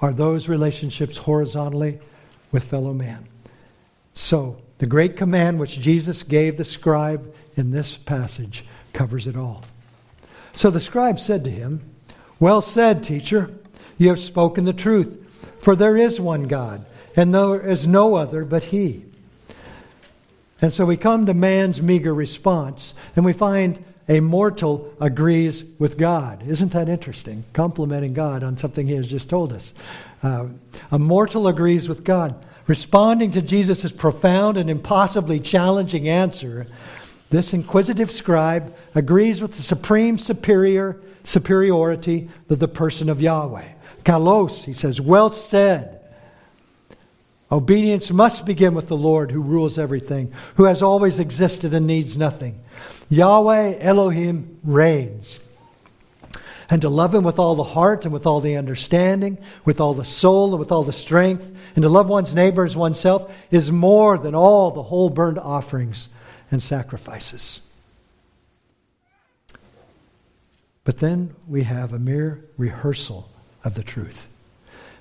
[0.01, 1.99] are those relationships horizontally
[2.51, 3.27] with fellow man.
[4.13, 9.63] So, the great command which Jesus gave the scribe in this passage covers it all.
[10.53, 11.81] So the scribe said to him,
[12.39, 13.53] Well said, teacher,
[13.97, 16.83] you have spoken the truth, for there is one God,
[17.15, 19.03] and there is no other but He.
[20.61, 25.97] And so we come to man's meager response, and we find a mortal agrees with
[25.97, 26.45] God.
[26.47, 27.45] Isn't that interesting?
[27.53, 29.73] Complimenting God on something He has just told us.
[30.21, 30.47] Uh,
[30.91, 32.45] A mortal agrees with God.
[32.67, 36.67] Responding to Jesus' profound and impossibly challenging answer,
[37.29, 43.71] this inquisitive scribe agrees with the supreme superior superiority of the person of Yahweh.
[44.03, 46.00] Kalos, he says, well said.
[47.51, 52.15] Obedience must begin with the Lord who rules everything, who has always existed and needs
[52.15, 52.61] nothing.
[53.09, 55.39] Yahweh Elohim reigns.
[56.69, 59.93] And to love him with all the heart and with all the understanding, with all
[59.93, 63.69] the soul and with all the strength, and to love one's neighbor as oneself is
[63.69, 66.07] more than all the whole burnt offerings
[66.49, 67.59] and sacrifices.
[70.85, 73.29] But then we have a mere rehearsal
[73.65, 74.27] of the truth.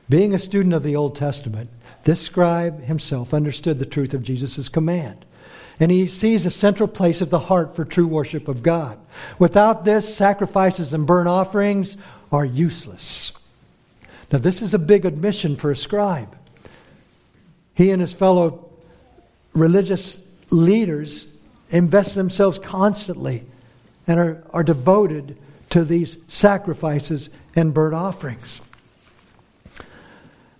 [0.09, 1.71] Being a student of the Old Testament,
[2.05, 5.25] this scribe himself understood the truth of Jesus' command.
[5.79, 8.99] And he sees a central place of the heart for true worship of God.
[9.39, 11.97] Without this, sacrifices and burnt offerings
[12.31, 13.33] are useless.
[14.31, 16.37] Now, this is a big admission for a scribe.
[17.75, 18.71] He and his fellow
[19.55, 21.27] religious leaders
[21.71, 23.45] invest themselves constantly
[24.07, 25.37] and are, are devoted
[25.71, 28.61] to these sacrifices and burnt offerings.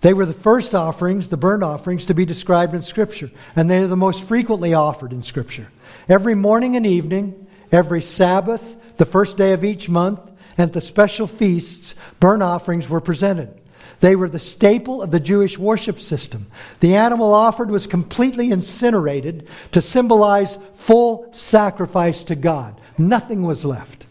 [0.01, 3.79] They were the first offerings, the burnt offerings, to be described in Scripture, and they
[3.79, 5.69] are the most frequently offered in Scripture.
[6.09, 10.21] Every morning and evening, every Sabbath, the first day of each month,
[10.57, 13.55] and the special feasts, burnt offerings were presented.
[14.01, 16.47] They were the staple of the Jewish worship system.
[16.81, 22.81] The animal offered was completely incinerated to symbolize full sacrifice to God.
[22.97, 24.07] Nothing was left.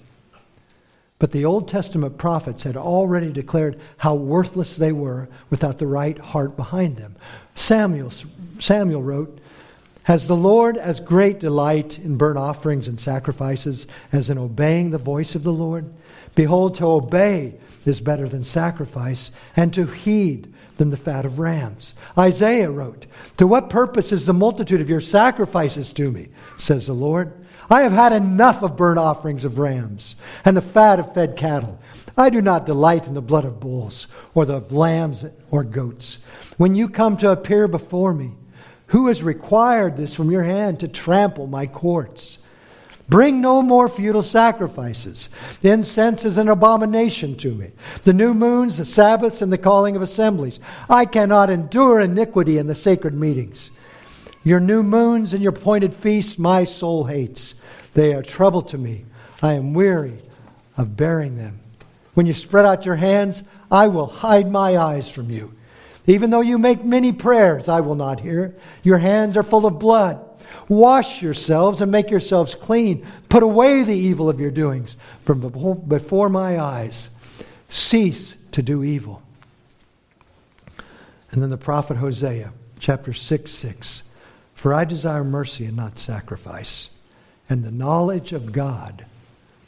[1.19, 6.17] But the Old Testament prophets had already declared how worthless they were without the right
[6.17, 7.15] heart behind them.
[7.55, 8.11] Samuel,
[8.59, 9.39] Samuel wrote,
[10.03, 14.97] Has the Lord as great delight in burnt offerings and sacrifices as in obeying the
[14.97, 15.91] voice of the Lord?
[16.35, 17.55] Behold, to obey
[17.85, 21.95] is better than sacrifice, and to heed than the fat of rams.
[22.17, 23.05] Isaiah wrote,
[23.37, 27.33] To what purpose is the multitude of your sacrifices to me, says the Lord?
[27.69, 31.79] I have had enough of burnt offerings of rams and the fat of fed cattle.
[32.17, 36.19] I do not delight in the blood of bulls or the lambs or goats.
[36.57, 38.33] When you come to appear before me,
[38.87, 42.39] who has required this from your hand to trample my courts?
[43.07, 45.29] Bring no more futile sacrifices.
[45.61, 47.71] The incense is an abomination to me.
[48.03, 50.59] The new moons, the Sabbaths, and the calling of assemblies.
[50.89, 53.71] I cannot endure iniquity in the sacred meetings.
[54.43, 57.55] Your new moons and your appointed feasts my soul hates.
[57.99, 59.03] They are trouble to me.
[59.41, 60.19] I am weary
[60.77, 61.59] of bearing them.
[62.13, 65.53] When you spread out your hands, I will hide my eyes from you.
[66.07, 68.55] Even though you make many prayers, I will not hear.
[68.83, 70.17] Your hands are full of blood.
[70.69, 73.05] Wash yourselves and make yourselves clean.
[73.27, 75.41] Put away the evil of your doings from
[75.85, 77.09] before my eyes.
[77.67, 79.21] Cease to do evil.
[81.31, 84.03] And then the prophet Hosea, chapter 6 6.
[84.53, 86.91] For I desire mercy and not sacrifice
[87.49, 89.05] and the knowledge of God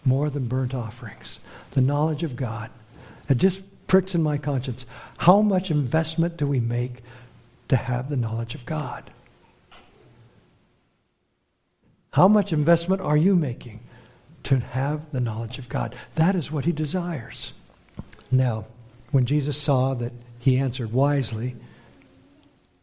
[0.05, 1.39] more than burnt offerings.
[1.71, 2.69] The knowledge of God.
[3.27, 4.85] It just pricks in my conscience.
[5.17, 7.03] How much investment do we make
[7.67, 9.09] to have the knowledge of God?
[12.11, 13.79] How much investment are you making
[14.43, 15.95] to have the knowledge of God?
[16.15, 17.53] That is what he desires.
[18.31, 18.65] Now,
[19.11, 21.55] when Jesus saw that he answered wisely,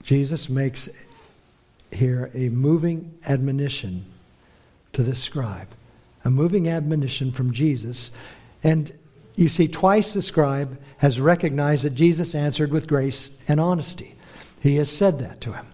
[0.03, 0.89] Jesus makes
[1.91, 4.05] here a moving admonition
[4.99, 5.69] to the scribe.
[6.25, 8.11] A moving admonition from Jesus.
[8.65, 8.93] And
[9.37, 14.17] you see, twice the scribe has recognized that Jesus answered with grace and honesty.
[14.61, 15.67] He has said that to him.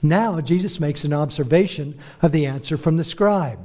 [0.00, 3.58] Now, Jesus makes an observation of the answer from the scribe.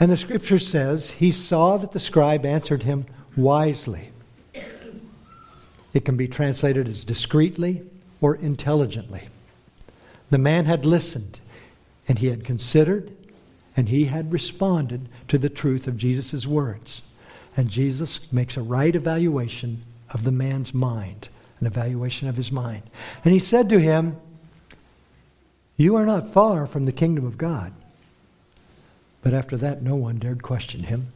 [0.00, 3.04] And the scripture says he saw that the scribe answered him
[3.36, 4.12] wisely.
[5.92, 7.82] It can be translated as discreetly
[8.22, 9.28] or intelligently.
[10.30, 11.40] The man had listened
[12.08, 13.14] and he had considered
[13.76, 17.02] and he had responded to the truth of Jesus' words.
[17.56, 21.28] And Jesus makes a right evaluation of the man's mind,
[21.60, 22.82] an evaluation of his mind.
[23.24, 24.16] And he said to him,
[25.76, 27.72] You are not far from the kingdom of God.
[29.22, 31.08] But after that, no one dared question him.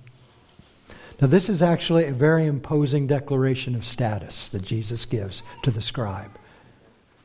[1.20, 5.82] Now, this is actually a very imposing declaration of status that Jesus gives to the
[5.82, 6.30] scribe.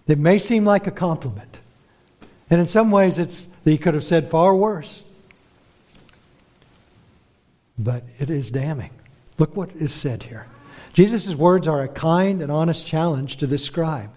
[0.07, 1.59] It may seem like a compliment.
[2.49, 5.03] And in some ways, it's, he could have said far worse
[7.77, 8.91] but it is damning.
[9.37, 10.47] Look what is said here.
[10.93, 14.11] Jesus' words are a kind and honest challenge to this scribe.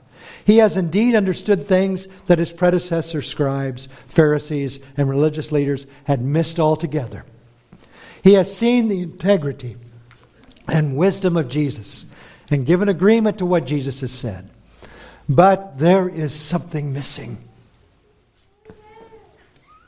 [0.45, 6.61] He has indeed understood things that his predecessor scribes, Pharisees, and religious leaders had missed
[6.61, 7.25] altogether.
[8.23, 9.77] He has seen the integrity
[10.69, 12.07] and wisdom of Jesus
[12.51, 14.51] and given agreement to what Jesus has said.
[15.29, 17.39] But there is something missing.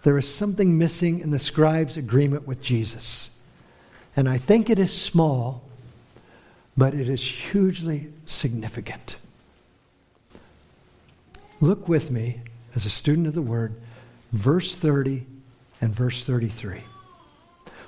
[0.03, 3.31] There is something missing in the scribe's agreement with Jesus.
[4.19, 5.63] And I think it is small,
[6.77, 9.15] but it is hugely significant.
[11.61, 12.41] Look with me,
[12.75, 13.75] as a student of the Word,
[14.33, 15.25] verse 30
[15.81, 16.81] and verse 33.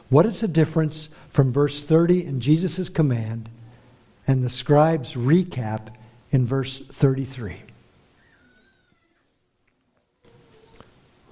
[0.08, 3.48] What is the difference from verse 30 in Jesus' command
[4.24, 5.88] and the scribe's recap
[6.30, 7.56] in verse 33?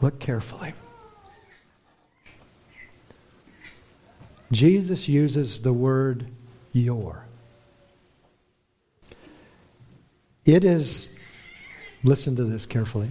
[0.01, 0.73] Look carefully.
[4.51, 6.31] Jesus uses the word
[6.73, 7.25] your.
[10.45, 11.11] It is,
[12.03, 13.11] listen to this carefully,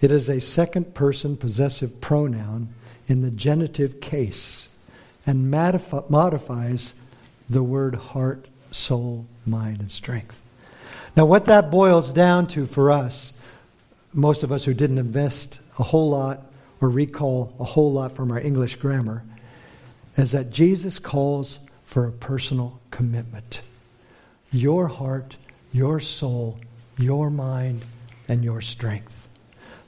[0.00, 2.68] it is a second person possessive pronoun
[3.06, 4.68] in the genitive case
[5.26, 6.94] and modifies
[7.48, 10.42] the word heart, soul, mind, and strength.
[11.16, 13.32] Now, what that boils down to for us,
[14.12, 16.46] most of us who didn't invest a whole lot
[16.80, 19.22] or recall a whole lot from our English grammar,
[20.16, 23.60] is that Jesus calls for a personal commitment.
[24.52, 25.36] Your heart,
[25.72, 26.58] your soul,
[26.98, 27.82] your mind,
[28.28, 29.28] and your strength.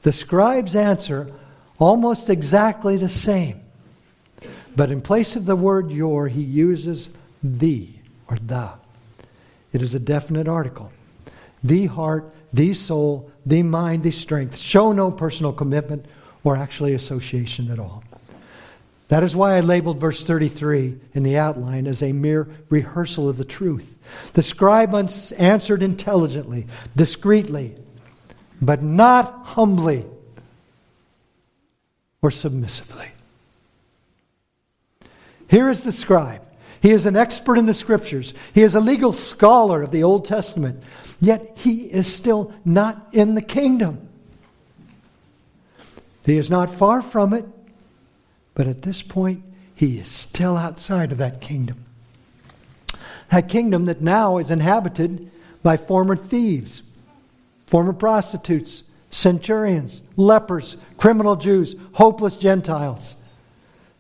[0.03, 1.33] The scribes answer
[1.79, 3.61] almost exactly the same.
[4.75, 7.11] But in place of the word your, he uses
[7.43, 7.89] the
[8.29, 8.73] or the.
[9.73, 10.93] It is a definite article.
[11.63, 16.07] The heart, the soul, the mind, the strength show no personal commitment
[16.45, 18.03] or actually association at all.
[19.13, 23.37] That is why I labeled verse 33 in the outline as a mere rehearsal of
[23.37, 23.99] the truth.
[24.33, 27.77] The scribe answered intelligently, discreetly,
[28.63, 30.07] but not humbly
[32.23, 33.09] or submissively.
[35.47, 36.49] Here is the scribe.
[36.81, 38.33] He is an expert in the scriptures.
[38.55, 40.83] He is a legal scholar of the Old Testament.
[41.21, 44.09] Yet he is still not in the kingdom.
[46.25, 47.45] He is not far from it,
[48.55, 49.43] but at this point,
[49.75, 51.85] he is still outside of that kingdom.
[53.31, 55.31] That kingdom that now is inhabited
[55.63, 56.83] by former thieves,
[57.67, 63.17] former prostitutes, centurions, lepers, criminal Jews, hopeless Gentiles.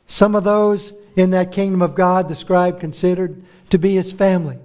[0.07, 4.59] Some of those in that kingdom of God the scribe considered to be his family,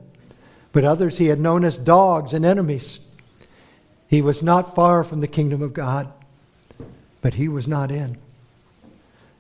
[0.72, 3.00] but others he had known as dogs and enemies.
[4.10, 6.12] He was not far from the kingdom of God,
[7.22, 8.18] but he was not in.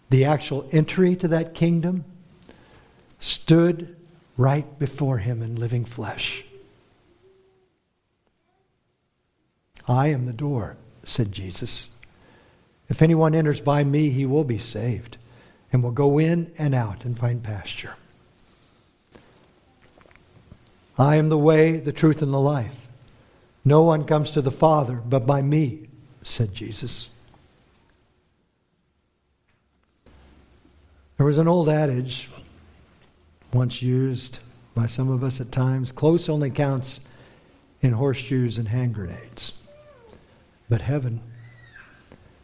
[0.09, 2.05] The actual entry to that kingdom
[3.19, 3.95] stood
[4.37, 6.45] right before him in living flesh.
[9.87, 11.89] I am the door, said Jesus.
[12.89, 15.17] If anyone enters by me, he will be saved
[15.71, 17.95] and will go in and out and find pasture.
[20.97, 22.87] I am the way, the truth, and the life.
[23.63, 25.89] No one comes to the Father but by me,
[26.23, 27.09] said Jesus.
[31.17, 32.29] There was an old adage,
[33.51, 34.37] once used
[34.75, 36.99] by some of us at times close only counts
[37.81, 39.53] in horseshoes and hand grenades.
[40.69, 41.21] But heaven,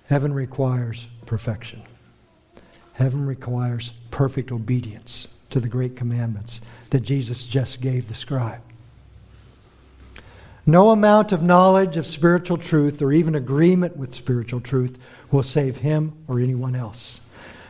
[0.05, 1.83] heaven requires perfection.
[2.95, 8.61] Heaven requires perfect obedience to the great commandments that Jesus just gave the scribe.
[10.65, 14.97] No amount of knowledge of spiritual truth or even agreement with spiritual truth
[15.29, 17.21] will save him or anyone else.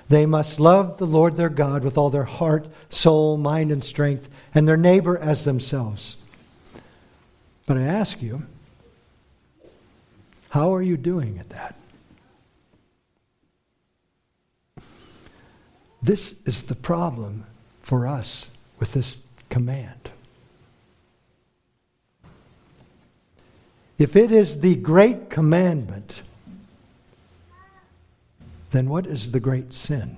[0.09, 4.29] They must love the Lord their God with all their heart, soul, mind, and strength,
[4.53, 6.17] and their neighbor as themselves.
[7.65, 8.43] But I ask you,
[10.49, 11.75] how are you doing at that?
[16.01, 17.45] This is the problem
[17.81, 20.09] for us with this command.
[23.97, 26.23] If it is the great commandment,
[28.73, 30.17] then what is the great sin?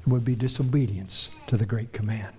[0.00, 2.34] It would be disobedience to the great command,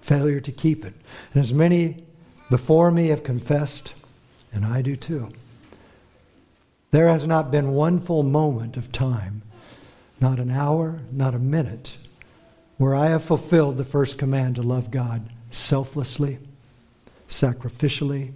[0.00, 0.94] failure to keep it.
[1.34, 1.96] And as many
[2.50, 3.94] before me have confessed,
[4.52, 5.28] and I do too,
[6.92, 9.42] there has not been one full moment of time
[10.20, 11.96] not an hour, not a minute,
[12.76, 16.38] where I have fulfilled the first command to love God selflessly,
[17.28, 18.32] sacrificially,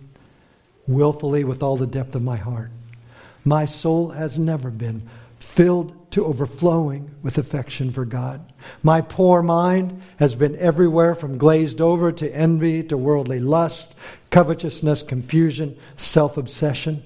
[0.87, 2.71] willfully, with all the depth of my heart.
[3.45, 5.03] My soul has never been
[5.39, 8.53] filled to overflowing with affection for God.
[8.83, 13.97] My poor mind has been everywhere from glazed over to envy to worldly lust,
[14.31, 17.03] covetousness, confusion, self obsession.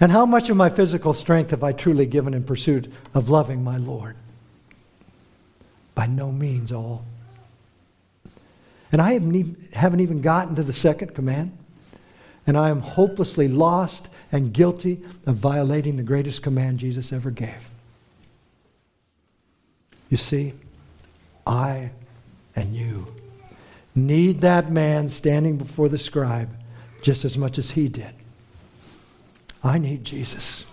[0.00, 3.62] And how much of my physical strength have I truly given in pursuit of loving
[3.62, 4.16] my Lord?
[5.94, 7.04] By no means all.
[8.92, 11.56] And I haven't even, gotten to the second command.
[12.46, 17.70] And I am hopelessly lost and guilty of violating the greatest command Jesus ever gave.
[20.08, 20.54] You see,
[21.46, 21.90] I
[22.56, 23.06] and you
[23.94, 26.48] need that man standing before the scribe
[27.02, 28.12] just as much as he did.
[29.62, 30.64] I need Jesus,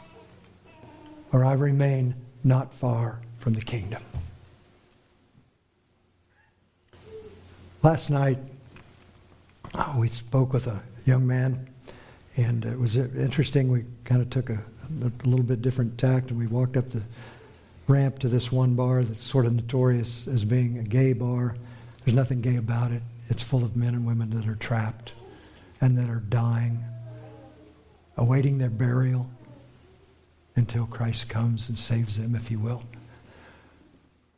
[1.31, 4.01] or I remain not far from the kingdom.
[7.83, 8.39] Last night,
[9.75, 11.67] oh, we spoke with a young man,
[12.37, 13.69] and it was uh, interesting.
[13.71, 14.59] We kind of took a,
[15.01, 17.01] a little bit different tact, and we walked up the
[17.87, 21.55] ramp to this one bar that's sort of notorious as being a gay bar.
[22.05, 23.01] There's nothing gay about it.
[23.29, 25.11] It's full of men and women that are trapped
[25.81, 26.83] and that are dying,
[28.15, 29.29] awaiting their burial
[30.55, 32.83] until Christ comes and saves them, if He will.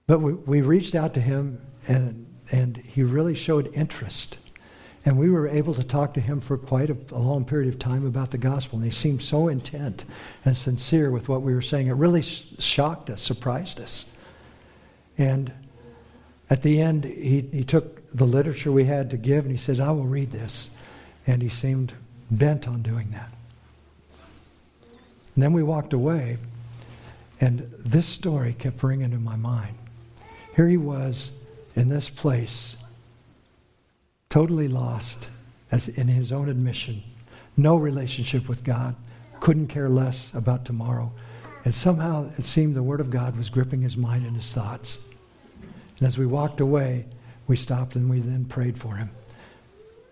[0.10, 4.38] But we, we reached out to him, and, and he really showed interest.
[5.10, 7.80] And we were able to talk to him for quite a, a, long period of
[7.80, 8.78] time about the gospel.
[8.78, 10.06] And he seemed so intent
[10.46, 11.88] and sincere with what we were saying.
[11.88, 14.06] It really sh- shocked us, surprised us.
[15.18, 15.52] And
[16.52, 19.80] at the end, he, he took the literature we had to give and he said,
[19.80, 20.70] I will read this.
[21.26, 21.92] And he seemed
[22.30, 23.32] bent on doing that.
[25.34, 26.38] And then we walked away,
[27.42, 29.76] and this story kept ringing in my mind.
[30.56, 31.32] Here he was
[31.76, 32.76] in this place
[34.30, 35.30] totally lost,
[35.72, 37.02] as in his own admission,
[37.58, 38.96] no relationship with God,
[39.40, 41.12] couldn't care less about tomorrow.
[41.66, 45.00] And somehow it seemed the Word of God was gripping his mind and his thoughts.
[45.98, 47.06] And as we walked away,
[47.48, 49.10] we stopped and we then prayed for him.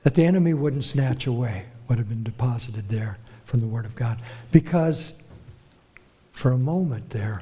[0.04, 3.96] That the enemy wouldn't snatch away what had been deposited there from the Word of
[3.96, 4.20] God.
[4.52, 5.22] Because
[6.32, 7.42] for a moment there,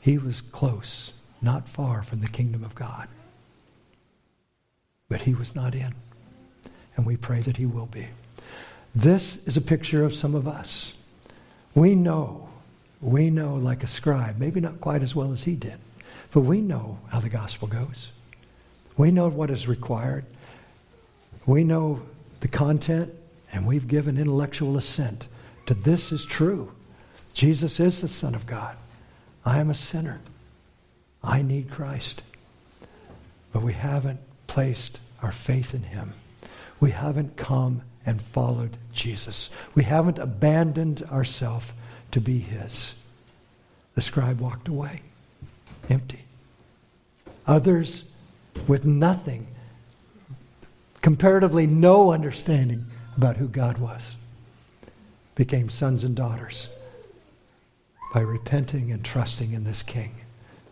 [0.00, 3.08] he was close, not far from the kingdom of God.
[5.08, 5.92] But he was not in.
[6.96, 8.08] And we pray that he will be.
[8.94, 10.94] This is a picture of some of us.
[11.74, 12.48] We know,
[13.02, 15.76] we know like a scribe, maybe not quite as well as he did,
[16.32, 18.10] but we know how the gospel goes.
[18.96, 20.24] We know what is required.
[21.44, 22.00] We know
[22.40, 23.12] the content,
[23.52, 25.28] and we've given intellectual assent
[25.66, 26.72] to this is true.
[27.34, 28.76] Jesus is the Son of God.
[29.44, 30.20] I am a sinner.
[31.22, 32.22] I need Christ.
[33.52, 34.20] But we haven't
[34.56, 36.14] placed our faith in him.
[36.80, 39.50] We haven't come and followed Jesus.
[39.74, 41.66] We haven't abandoned ourselves
[42.12, 42.94] to be his.
[43.96, 45.02] The scribe walked away,
[45.90, 46.24] empty.
[47.46, 48.06] Others
[48.66, 49.46] with nothing,
[51.02, 54.16] comparatively no understanding about who God was,
[55.34, 56.70] became sons and daughters
[58.14, 60.14] by repenting and trusting in this King,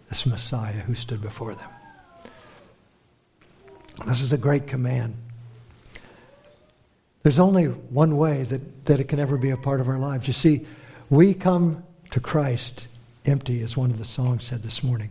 [0.09, 1.74] this Messiah who stood before them.
[4.07, 5.17] This is a great command.
[7.23, 10.27] There's only one way that, that it can ever be a part of our lives.
[10.27, 10.67] You see,
[11.09, 12.87] we come to Christ
[13.25, 15.11] empty, as one of the songs said this morning.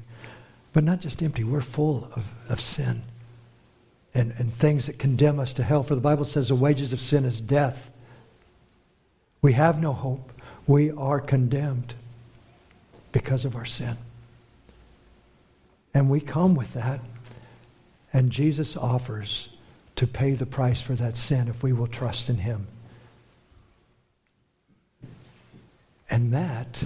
[0.73, 3.03] But not just empty, we're full of, of sin
[4.13, 5.83] and, and things that condemn us to hell.
[5.83, 7.89] For the Bible says the wages of sin is death.
[9.41, 10.31] We have no hope.
[10.67, 11.93] We are condemned
[13.11, 13.97] because of our sin.
[15.93, 17.01] And we come with that
[18.13, 19.49] and Jesus offers
[19.95, 22.67] to pay the price for that sin if we will trust in him.
[26.09, 26.83] And that,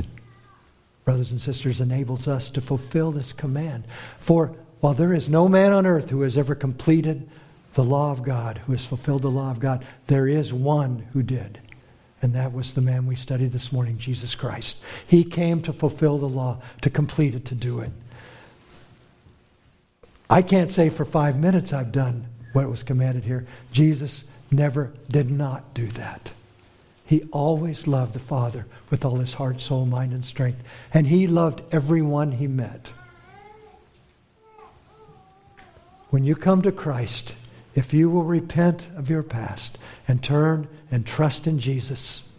[1.04, 3.84] brothers and sisters, enables us to fulfill this command.
[4.20, 7.28] For while there is no man on earth who has ever completed
[7.74, 11.24] the law of God, who has fulfilled the law of God, there is one who
[11.24, 11.60] did.
[12.22, 14.84] And that was the man we studied this morning, Jesus Christ.
[15.06, 17.92] He came to fulfill the law, to complete it, to do it.
[20.30, 23.46] I can't say for five minutes I've done what was commanded here.
[23.72, 26.32] Jesus never did not do that.
[27.06, 30.62] He always loved the Father with all his heart, soul, mind, and strength.
[30.94, 32.90] And he loved everyone he met.
[36.10, 37.34] When you come to Christ,
[37.76, 42.30] if you will repent of your past and turn and trust in Jesus,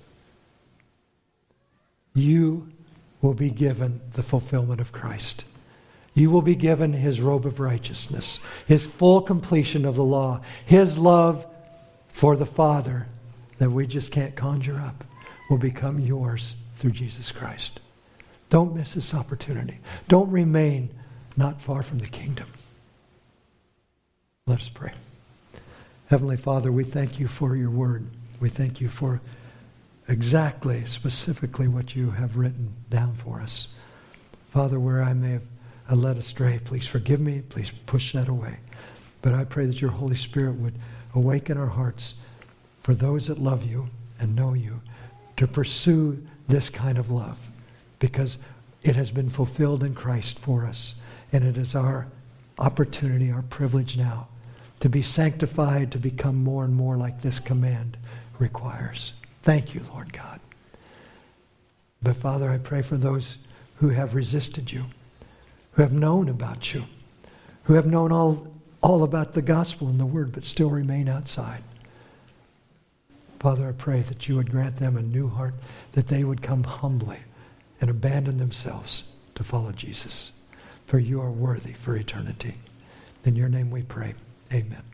[2.14, 2.68] you
[3.22, 5.44] will be given the fulfillment of Christ
[6.18, 10.98] you will be given his robe of righteousness, his full completion of the law, his
[10.98, 11.46] love
[12.08, 13.06] for the Father
[13.58, 15.04] that we just can't conjure up
[15.48, 17.80] will become yours through Jesus Christ.
[18.48, 19.78] Don't miss this opportunity.
[20.08, 20.90] Don't remain
[21.36, 22.48] not far from the kingdom.
[24.46, 24.92] Let us pray.
[26.08, 28.06] Heavenly Father, we thank you for your word.
[28.40, 29.20] We thank you for
[30.08, 33.68] exactly, specifically what you have written down for us.
[34.48, 35.42] Father, where I may have
[35.94, 36.60] led astray.
[36.64, 37.42] Please forgive me.
[37.48, 38.58] Please push that away.
[39.22, 40.74] But I pray that your Holy Spirit would
[41.14, 42.14] awaken our hearts
[42.82, 43.88] for those that love you
[44.20, 44.80] and know you
[45.36, 47.38] to pursue this kind of love
[47.98, 48.38] because
[48.82, 50.94] it has been fulfilled in Christ for us.
[51.32, 52.06] And it is our
[52.58, 54.28] opportunity, our privilege now
[54.80, 57.96] to be sanctified, to become more and more like this command
[58.38, 59.12] requires.
[59.42, 60.40] Thank you, Lord God.
[62.02, 63.38] But Father, I pray for those
[63.76, 64.84] who have resisted you,
[65.78, 66.82] who have known about you,
[67.62, 68.48] who have known all,
[68.82, 71.62] all about the gospel and the word, but still remain outside.
[73.38, 75.54] Father, I pray that you would grant them a new heart,
[75.92, 77.20] that they would come humbly
[77.80, 79.04] and abandon themselves
[79.36, 80.32] to follow Jesus.
[80.86, 82.54] For you are worthy for eternity.
[83.22, 84.14] In your name we pray.
[84.52, 84.87] Amen.